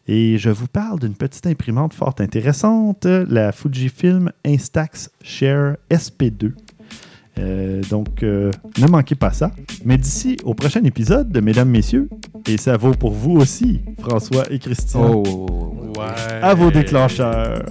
[0.07, 6.53] Et je vous parle d'une petite imprimante fort intéressante, la Fujifilm Instax Share SP2.
[7.39, 9.51] Euh, donc, euh, ne manquez pas ça.
[9.85, 12.09] Mais d'ici au prochain épisode, mesdames, messieurs,
[12.47, 15.91] et ça vaut pour vous aussi, François et Christian, Oh.
[15.97, 16.41] Ouais.
[16.41, 17.63] à vos déclencheurs.